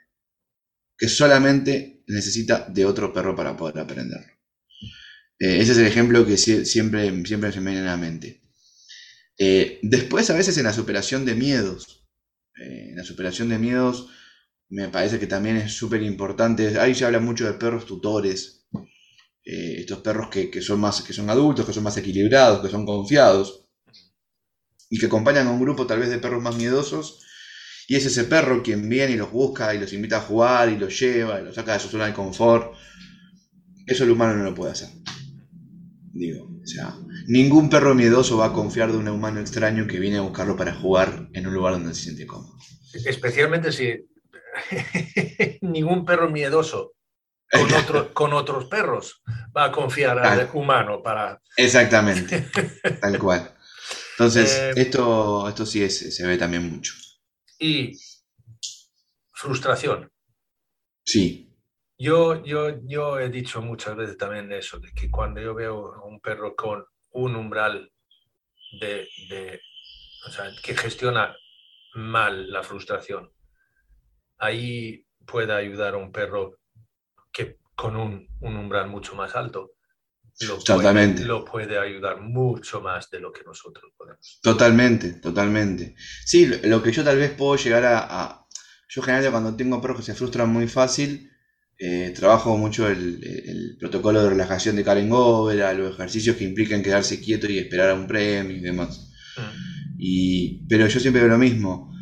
[0.99, 4.33] Que solamente necesita de otro perro para poder aprenderlo.
[5.39, 8.41] Eh, ese es el ejemplo que sie- siempre, siempre se me viene a la mente.
[9.39, 12.04] Eh, después, a veces en la superación de miedos.
[12.61, 14.09] Eh, la superación de miedos
[14.71, 16.79] me parece que también es súper importante.
[16.81, 18.67] Ahí se habla mucho de perros tutores.
[19.45, 22.71] eh, estos perros que, que son más, que son adultos, que son más equilibrados, que
[22.71, 23.67] son confiados.
[24.89, 27.21] Y que acompañan a un grupo tal vez de perros más miedosos.
[27.89, 30.79] Y es ese perro quien viene y los busca y los invita a jugar y
[30.79, 32.75] los lleva y los saca de su zona de confort.
[33.87, 34.91] Eso el humano no lo puede hacer.
[36.13, 36.95] Digo, o sea,
[37.27, 40.75] ningún perro miedoso va a confiar de un humano extraño que viene a buscarlo para
[40.75, 42.55] jugar en un lugar donde se siente cómodo.
[43.07, 44.07] Especialmente si
[45.63, 46.93] ningún perro miedoso
[47.51, 49.23] con, otro- con otros perros
[49.57, 50.51] va a confiar al Claro.
[50.59, 51.41] humano para...
[51.57, 52.49] Exactamente,
[53.01, 53.55] tal cual.
[54.13, 56.93] Entonces, Eh, esto, esto sí es- se ve también mucho.
[57.59, 57.99] Y
[59.33, 60.11] frustración.
[61.05, 61.51] Sí,
[61.99, 66.05] Yo, yo, yo he dicho muchas veces también eso, de que cuando yo veo a
[66.05, 66.85] un perro con
[67.15, 67.93] un umbral
[68.73, 69.61] de, de-
[70.27, 71.37] o sea, que gestiona
[71.95, 73.33] mal la frustración,
[74.39, 76.59] ahí puede ayudar a un perro
[77.33, 79.73] que con un, un umbral mucho más alto
[80.41, 81.23] lo puede, Totalmente.
[81.23, 84.43] lo puede ayudar mucho más de lo que nosotros podemos.
[84.43, 85.95] totalmente, totalmente.
[86.25, 87.99] Sí, lo, lo que yo tal vez puedo llegar a...
[88.01, 88.41] a-
[88.89, 91.31] yo generalmente cuando tengo perros que se frustran muy fácil,
[91.79, 97.21] eh, trabajo mucho el, protocolo de relajación de Karen Govera, los ejercicios que implican quedarse
[97.21, 99.11] quieto y esperar a un premio y demás.
[99.37, 101.93] Mm, Y, pero yo siempre veo lo mismo.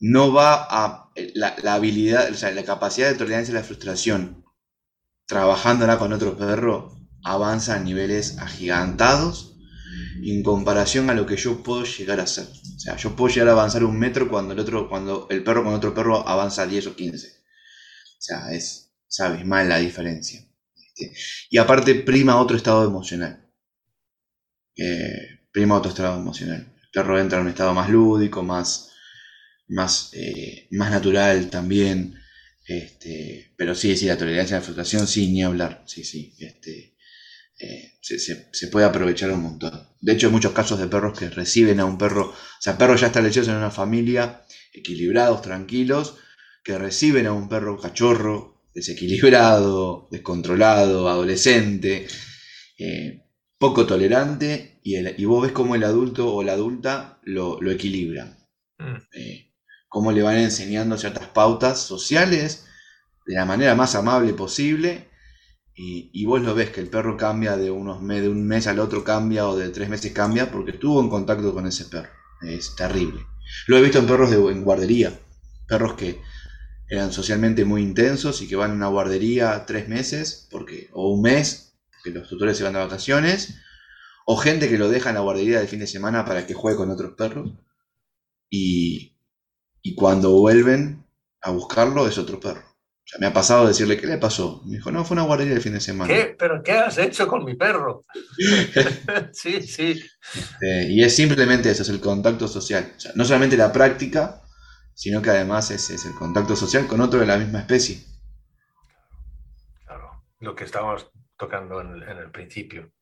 [0.00, 4.44] No va a la, la habilidad, o sea, la capacidad de tolerancia a la frustración,
[5.26, 9.50] trabajándola con otro perro, avanza a niveles agigantados
[10.22, 12.46] en comparación a lo que yo puedo llegar a hacer.
[12.46, 15.64] O sea, yo puedo llegar a avanzar un metro cuando el otro, cuando el perro
[15.64, 17.26] con otro perro avanza 10 o 15.
[17.26, 18.79] O sea, es,
[19.10, 20.46] es abismal la diferencia.
[21.50, 23.44] Y aparte prima otro estado emocional.
[24.76, 26.72] Eh, prima otro estado emocional.
[26.82, 28.92] El perro entra en un estado más lúdico, más,
[29.68, 32.14] más, eh, más natural también.
[32.64, 35.82] Este, pero sí, sí, la tolerancia a la frustración, sí, ni hablar.
[35.86, 36.34] Sí, sí.
[36.38, 36.94] Este,
[37.58, 39.88] eh, se, se, puede aprovechar un montón.
[40.00, 43.00] De hecho, hay muchos casos de perros que reciben a un perro, o sea, perros
[43.00, 46.16] ya establecidos en una familia, equilibrados, tranquilos,
[46.64, 52.06] que reciben a un perro cachorro, desequilibrado, descontrolado, adolescente,
[52.78, 53.24] eh,
[53.58, 57.70] poco tolerante, y, el, y, vos ves cómo el adulto o la adulta lo, lo
[57.70, 58.38] equilibra.
[58.78, 58.96] Mm.
[59.12, 59.50] Eh,
[59.90, 62.64] cómo le van enseñando ciertas pautas sociales
[63.26, 65.10] de la manera más amable posible.
[65.82, 69.02] Y, vos lo ves que el perro cambia de, unos de un mes al otro
[69.02, 72.10] cambia o de tres meses cambia porque estuvo en contacto con ese perro.
[72.42, 73.24] Es terrible.
[73.66, 75.18] Lo he visto en perros de, en guardería.
[75.66, 76.20] Perros que
[76.90, 81.22] eran socialmente muy intensos y que van a una guardería tres meses porque, o un
[81.22, 83.54] mes, porque los tutores se van de vacaciones.
[84.26, 86.76] O gente que lo deja en la guardería de fin de semana para que juegue
[86.76, 87.52] con otros perros.
[88.50, 89.16] Y,
[89.82, 91.06] y cuando vuelven
[91.40, 92.60] a buscarlo es otro perro.
[92.60, 94.60] O sea, me ha pasado decirle, ¿qué le pasó?
[94.66, 96.12] Me dijo, no, fue una guardería el fin de semana.
[96.12, 96.34] ¿Qué?
[96.36, 98.04] ¿Pero qué has hecho con mi perro?
[99.32, 100.00] sí, sí.
[100.60, 102.92] Eh, y es simplemente eso, es el contacto social.
[102.96, 104.42] O sea, no solamente la práctica,
[105.00, 108.02] sino que además es, es, el contacto social con otro de la misma especie.
[109.86, 112.92] Claro, lo que estábamos tocando en el, en el principio.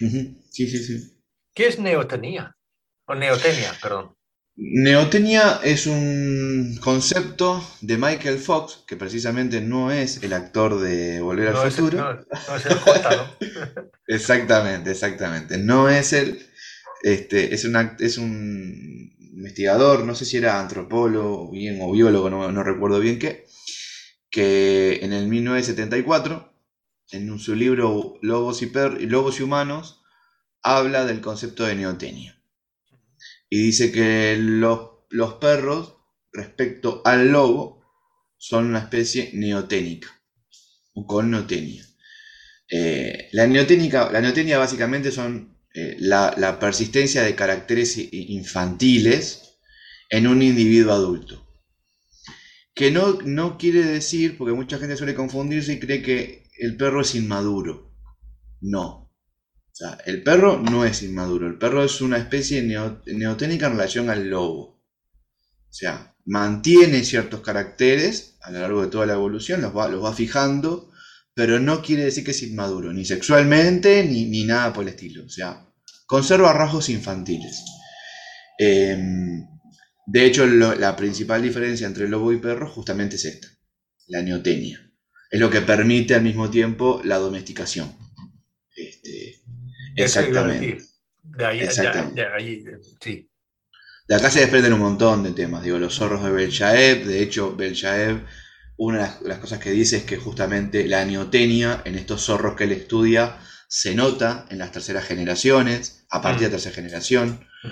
[0.00, 1.22] Sí, sí, sí.
[1.54, 2.56] ¿Qué es neotenía?
[3.04, 4.16] O neotenia, perdón.
[4.56, 11.54] Neotenia es un concepto de Michael Fox, que precisamente no es el actor de Volver
[11.54, 12.12] al Futuro.
[12.12, 13.36] no, es el J,
[14.08, 15.58] exactamente, exactamente.
[15.58, 16.44] No es el.
[17.04, 22.62] Este, es, un, es un investigador, no sé si era antropólogo bien, o biólogo, no,
[22.62, 23.46] recuerdo bien qué,
[24.30, 26.52] que en el 1974,
[27.12, 28.70] en su libro Lobos y,
[29.06, 30.02] Lobos y Humanos,
[30.62, 32.40] habla del concepto de neotenia
[33.48, 35.96] y dice que los, los perros,
[36.32, 37.84] respecto al lobo,
[38.38, 40.08] son una especie neoténica,
[40.94, 41.84] o con neotenia.
[42.70, 49.58] Eh, la, neoténica, la neotenia básicamente son eh, la, persistencia de caracteres infantiles
[50.08, 51.46] en un individuo adulto.
[52.74, 57.02] Que no, no quiere decir, porque mucha gente suele confundirse y cree que el perro
[57.02, 57.94] es inmaduro.
[58.60, 59.10] No,
[60.04, 64.80] el perro no es inmaduro, el perro es una especie neoténica en relación al lobo.
[65.68, 70.04] O sea, mantiene ciertos caracteres a lo largo de toda la evolución, los va, los
[70.04, 70.89] va fijando,
[71.40, 75.24] pero no quiere decir que es inmaduro, ni sexualmente, ni, nada por el estilo.
[75.24, 75.66] O sea,
[76.04, 77.64] conserva rasgos infantiles.
[78.58, 79.46] Em,
[80.04, 83.48] de hecho, la principal diferencia entre lobo y perro justamente es esta,
[84.08, 84.86] la neotenia.
[85.30, 87.90] Es lo que permite al mismo tiempo la domesticación.
[88.76, 89.40] Este,
[89.96, 90.84] Exactamente.
[91.22, 92.64] De ahí, De, ahí,
[93.00, 93.30] sí.
[94.06, 95.62] De acá se desprenden un montón de temas.
[95.62, 97.06] Digo, los zorros de Belchaev.
[97.06, 98.26] De hecho, Belchaev,
[98.80, 102.64] una de las, cosas que dice es que justamente la neotenia en estos zorros que
[102.64, 106.52] él estudia se nota en las terceras generaciones, a partir de mm.
[106.52, 107.46] tercera generación.
[107.62, 107.68] Mm.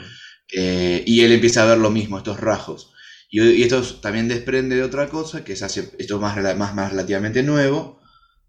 [0.55, 2.93] Eh, y él empieza a ver lo mismo, estos rasgos.
[3.31, 7.43] Y, esto también desprende de otra cosa, que es hace, esto más, más, más relativamente
[7.43, 8.03] nuevo,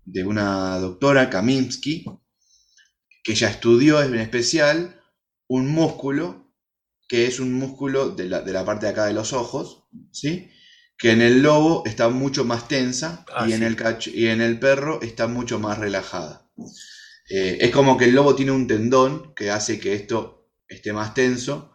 [0.03, 2.03] de una doctora, Kaminsky,
[3.23, 5.01] que ella estudió en especial
[5.47, 6.53] un músculo,
[7.07, 10.51] que es un músculo de la, parte de acá de los ojos, ¿sí?
[10.99, 13.77] Que en el lobo está mucho más tensa ah, y, en el
[14.13, 16.45] y en el perro está mucho más relajada.
[17.29, 21.13] Eh, es como que el lobo tiene un tendón que hace que esto esté más
[21.13, 21.73] tenso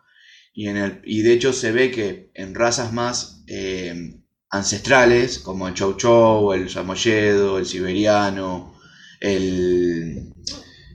[0.52, 4.20] y, en el, y de hecho se ve que en razas más eh,
[4.50, 8.78] ancestrales, como el chow chow, el samoyedo, el siberiano,
[9.20, 10.34] el,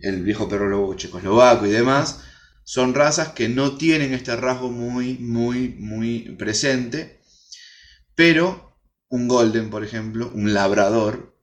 [0.03, 2.21] el viejo perro lobo checoslovaco y demás,
[2.63, 7.18] son razas que no tienen este rasgo muy, muy, muy presente,
[8.19, 8.75] pero
[9.07, 11.37] un golden, por ejemplo, un labrador,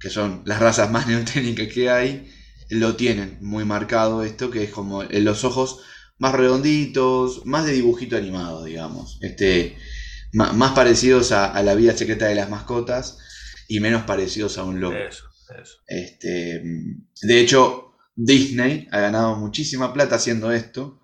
[0.00, 2.32] que son las razas más neoténicas que hay,
[2.70, 5.80] lo tienen muy marcado esto, que es como en los ojos
[6.16, 9.76] más redonditos, más de dibujito animado, digamos, este,
[10.32, 13.18] más, parecidos a, la vida secreta de las mascotas
[13.68, 14.96] y menos parecidos a un lobo.
[15.86, 16.62] Este,
[17.20, 20.98] de hecho, Disney ha ganado muchísima plata haciendo esto,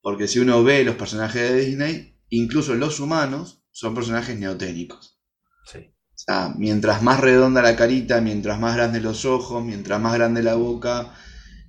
[0.00, 5.18] porque si uno ve los personajes de Disney, incluso los humanos son personajes neoténicos.
[5.66, 5.78] Sí.
[5.78, 10.44] O sea, mientras más redonda la carita, mientras más grandes los ojos, mientras más grande
[10.44, 11.12] la boca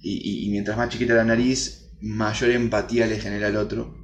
[0.02, 3.98] y, mientras más chiquita la nariz, mayor empatía le genera al otro.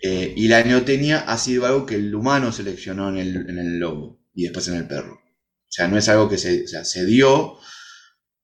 [0.00, 4.44] Eh, y la neotenia ha sido algo que el humano seleccionó en el, lobo y
[4.44, 5.14] después en el perro.
[5.14, 7.58] O sea, no es algo que se, se dio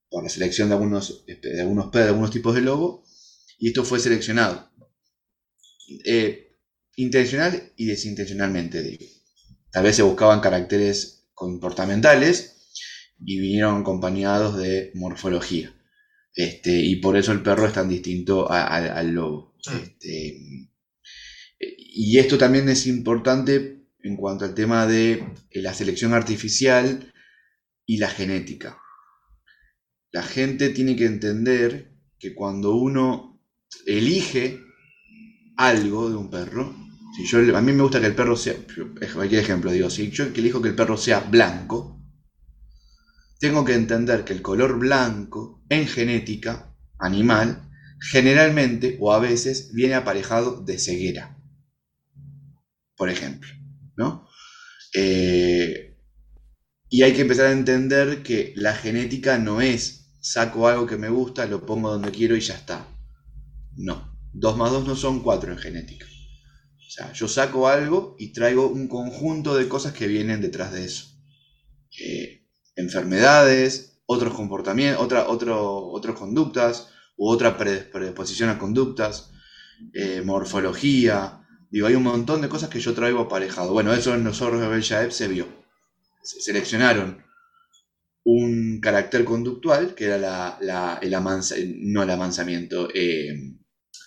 [0.09, 3.05] por la selección de algunos, de algunos, de algunos tipos de lobo,
[3.57, 4.69] y esto fue seleccionado.
[6.03, 6.50] Eh,
[6.95, 9.05] intencional y desintencionalmente, digo.
[9.71, 12.73] Tal vez se buscaban caracteres comportamentales
[13.19, 15.73] y vinieron acompañados de morfología.
[16.35, 19.55] Este, y por eso el perro es tan distinto al lobo.
[19.83, 20.69] Este,
[21.59, 27.13] y esto también es importante en cuanto al tema de la selección artificial
[27.85, 28.79] y la genética.
[30.11, 33.41] La gente tiene que entender que cuando uno
[33.85, 34.59] elige
[35.57, 36.73] algo de un perro,
[37.15, 38.55] si yo, a mí me gusta que el perro sea,
[39.13, 41.99] cualquier ejemplo, digo, si yo elijo que el perro sea blanco,
[43.39, 49.95] tengo que entender que el color blanco en genética animal generalmente o a veces viene
[49.95, 51.37] aparejado de ceguera,
[52.95, 53.49] por ejemplo,
[53.95, 54.27] ¿no?
[54.93, 55.97] Eh,
[56.89, 61.09] y hay que empezar a entender que la genética no es saco algo que me
[61.09, 62.85] gusta, lo pongo donde quiero y ya está.
[63.75, 66.05] No, 2 más 2 no son 4 en genética.
[66.05, 70.85] O sea, yo saco algo y traigo un conjunto de cosas que vienen detrás de
[70.85, 71.05] eso.
[71.99, 79.31] Eh, enfermedades, otros comportamientos, otra, otras conductas, u otra predisposición a conductas,
[79.93, 81.45] eh, morfología.
[81.69, 83.73] Digo, hay un montón de cosas que yo traigo aparejado.
[83.73, 85.47] Bueno, eso en los zorros de Beljaev se vio.
[86.23, 87.23] Se seleccionaron
[88.23, 91.11] un carácter conductual, que era la, el
[91.91, 93.55] no el amansamiento, eh,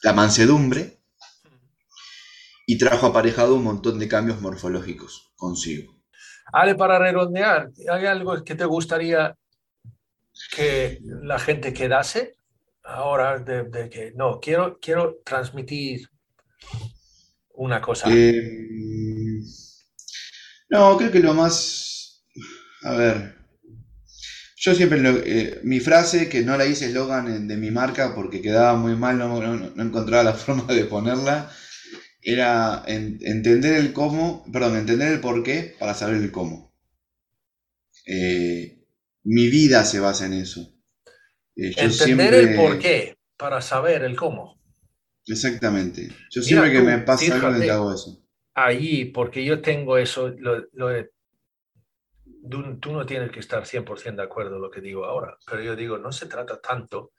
[0.02, 1.00] la mansedumbre,
[2.66, 5.94] y trajo aparejado un montón de cambios morfológicos consigo.
[6.52, 9.36] Ale, para redondear, ¿hay algo que te gustaría
[10.54, 12.36] que la gente quedase
[12.82, 16.08] ahora de, que no, quiero, quiero transmitir
[17.54, 18.08] una cosa?
[18.10, 19.40] Eh,
[20.68, 22.24] no, creo que lo más,
[22.82, 23.38] a ver,
[24.64, 28.74] yo siempre, eh, mi frase, que no la hice eslogan de mi marca porque quedaba
[28.76, 31.50] muy mal, no, no encontraba la forma de ponerla,
[32.22, 36.74] era entender el cómo, perdón, entender el por qué para saber el cómo.
[38.06, 38.86] Eh,
[39.24, 40.62] mi vida se basa en eso.
[41.56, 44.58] Eh, entender el por qué para saber el cómo.
[45.26, 46.08] Exactamente.
[46.30, 48.26] Yo siempre que me pasa algo hago eso.
[48.54, 50.88] Ahí, porque yo tengo eso, lo,
[52.48, 55.76] tú, no tienes que estar 100% de acuerdo en lo que digo ahora, pero yo
[55.76, 57.12] digo, no se trata tanto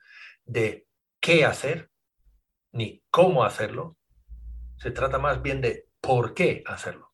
[0.46, 0.88] de
[1.20, 1.90] qué hacer,
[2.72, 3.98] ni cómo hacerlo,
[4.78, 7.14] se trata más bien de por qué hacerlo.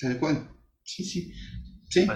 [0.00, 0.50] Tal cual.
[0.82, 1.32] Sí, sí.
[1.88, 2.06] Sí,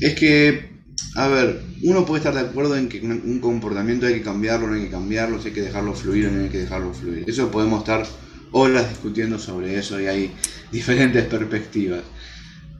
[0.00, 0.70] Es que,
[1.16, 4.74] a ver, uno puede estar de acuerdo en que un comportamiento hay que cambiarlo, no
[4.74, 7.28] hay que cambiarlo, si hay que dejarlo fluir o no hay que dejarlo fluir.
[7.28, 8.06] Eso podemos estar
[8.52, 10.32] horas discutiendo sobre eso y hay
[10.70, 12.02] diferentes perspectivas.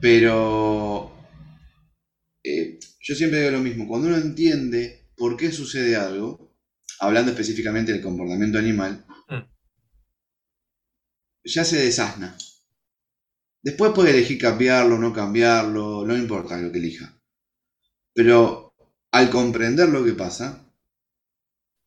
[0.01, 1.11] Pero
[2.43, 6.55] eh, yo siempre digo lo mismo, cuando uno entiende por qué sucede algo,
[6.99, 9.05] hablando específicamente del comportamiento animal,
[11.43, 12.37] ya se desasna.
[13.63, 17.19] Después puede elegir cambiarlo, no cambiarlo, no importa lo que elija.
[18.13, 18.75] Pero
[19.11, 20.71] al comprender lo que pasa,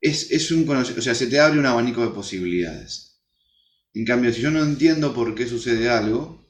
[0.01, 3.23] es, es un o sea, se te abre un abanico de posibilidades.
[3.95, 6.48] En cambio, si yo no entiendo por qué sucede algo,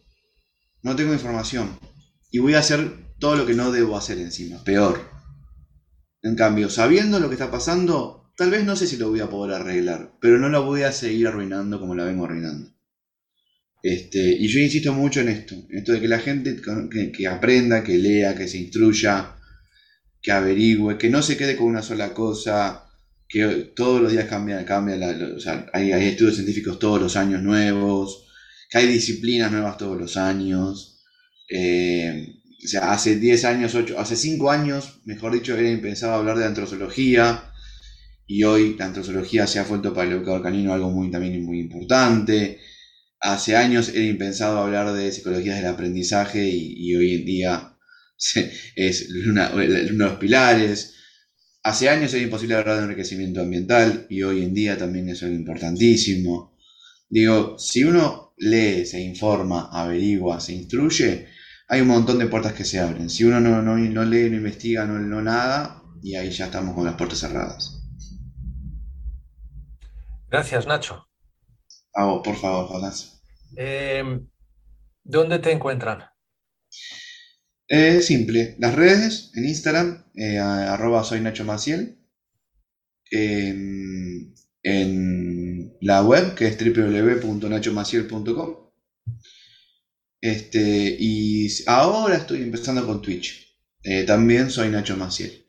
[0.83, 1.79] no tengo información.
[2.31, 5.01] Y voy a hacer todo lo que no debo hacer encima, peor.
[6.22, 9.31] En cambio, sabiendo lo que está pasando, tal vez no sé si lo voy a
[9.31, 12.72] poder arreglar, pero no lo voy a seguir arruinando como la vengo arruinando.
[13.83, 16.57] Este, y yo insisto mucho en esto, en esto de que la gente
[17.12, 19.37] que, aprenda, que lea, que se instruya,
[20.21, 22.84] que averigüe, que no se quede con una sola cosa,
[23.29, 24.95] que todos los días cambia, cambia
[25.72, 28.28] hay, estudios científicos todos los años nuevos,
[28.68, 31.03] que hay disciplinas nuevas todos los años.
[31.49, 32.34] Eh,
[32.64, 36.46] o sea, hace 10 años, 8, hace 5 años, mejor dicho, era impensado hablar de
[36.46, 37.53] antrozoología
[38.26, 41.61] y hoy la antrozoología se ha vuelto para el educador canino algo muy, también muy
[41.61, 42.61] importante.
[43.20, 47.76] Hace años era impensado hablar de psicologías del aprendizaje y, hoy en día
[48.76, 50.95] es uno de los pilares.
[51.62, 55.34] Hace años era imposible hablar de enriquecimiento ambiental y hoy en día también es algo
[55.34, 56.57] importantísimo.
[57.08, 61.29] Digo, si uno lee, se informa, averigua, se instruye,
[61.69, 63.11] hay un montón de puertas que se abren.
[63.11, 66.85] Si uno no, no, lee, no investiga, no, no nada, y ahí ya estamos con
[66.85, 67.83] las puertas cerradas.
[70.31, 71.07] Gracias, Nacho.
[71.95, 73.23] Ah, por favor, Jonás.
[73.57, 74.27] Em,
[75.05, 76.05] ¿Dónde te encuentran?
[77.67, 78.57] Eh, simple.
[78.59, 81.99] Las redes, en Instagram, eh, arroba soy Nacho Maciel.
[83.11, 84.35] En,
[85.80, 88.57] la web, que es www.nachomaciel.com.
[90.21, 93.57] Este, y ahora estoy empezando con Twitch.
[93.83, 95.46] Eh, también soy Nacho Maciel.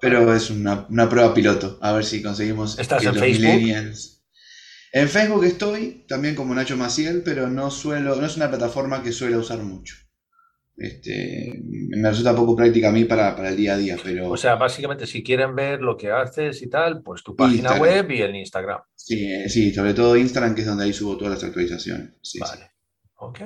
[0.00, 1.78] Pero es una, prueba piloto.
[1.80, 3.94] A ver si conseguimos ¿Estás en Facebook?
[4.92, 9.12] En Facebook estoy, también como Nacho Maciel, pero no suelo, no es una plataforma que
[9.12, 9.96] suelo usar mucho.
[10.76, 14.30] Este, me resulta poco práctica a mí para, para el día a día, pero...
[14.30, 17.80] O sea, básicamente si quieren ver lo que haces y tal, pues tu página Instagram.
[17.80, 18.80] web y el Instagram.
[18.94, 22.10] Sí, eh, sí, sobre todo Instagram, que es donde ahí subo todas las actualizaciones.
[22.22, 22.40] Sí, sí.
[22.40, 22.72] Vale.
[23.16, 23.40] Ok.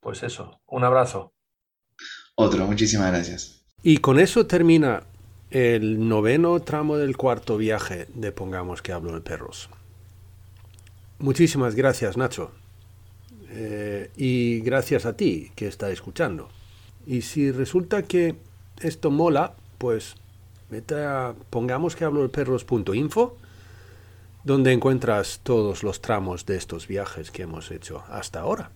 [0.00, 0.60] Pues eso.
[0.66, 1.32] Un abrazo.
[2.34, 3.64] Otro, muchísimas gracias.
[3.82, 5.04] Y con eso termina
[5.50, 9.70] el noveno tramo del cuarto viaje de Pongamos que hablo de perros.
[11.18, 12.52] Muchísimas gracias, Nacho.
[13.54, 16.48] Eh, y gracias a ti que está escuchando.
[17.06, 18.36] Y si resulta que
[18.80, 20.14] esto mola, pues
[20.70, 23.36] vete a pongamos que hablo de perros.info,
[24.44, 28.70] donde encuentras todos los tramos de estos viajes que hemos hecho hasta ahora.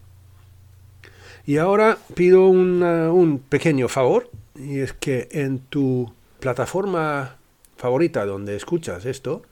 [1.47, 7.37] Y ahora pido un pequeño favor, y es que en tu plataforma
[7.77, 9.43] favorita donde escuchas esto,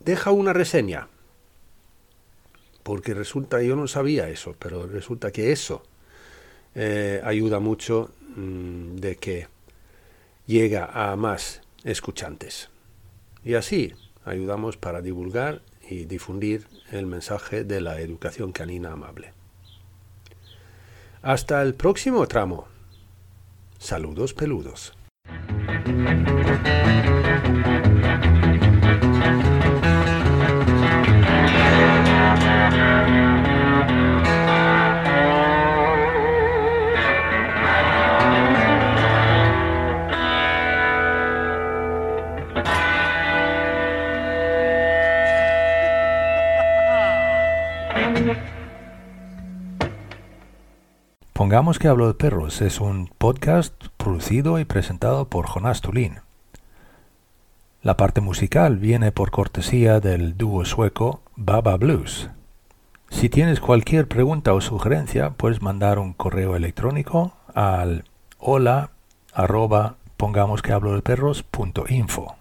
[0.00, 1.08] deja una reseña.
[2.84, 5.82] Porque resulta, yo no sabía eso, pero resulta que eso
[6.76, 9.48] eh, ayuda mucho mm, de que
[10.46, 12.70] llega a más escuchantes.
[13.42, 13.92] Y así
[14.24, 19.32] ayudamos para divulgar y difundir el mensaje de la educación canina amable.
[21.22, 22.66] Hasta el próximo tramo.
[23.78, 24.92] Saludos peludos.
[51.34, 56.20] Pongamos que hablo de perros es un podcast producido y presentado por Jonás Tulín.
[57.82, 62.30] La parte musical viene por cortesía del dúo sueco Baba Blues.
[63.10, 68.04] Si tienes cualquier pregunta o sugerencia, puedes mandar un correo electrónico al
[68.38, 68.90] hola
[69.32, 72.36] arroba pongamos que hablo de perros punto info.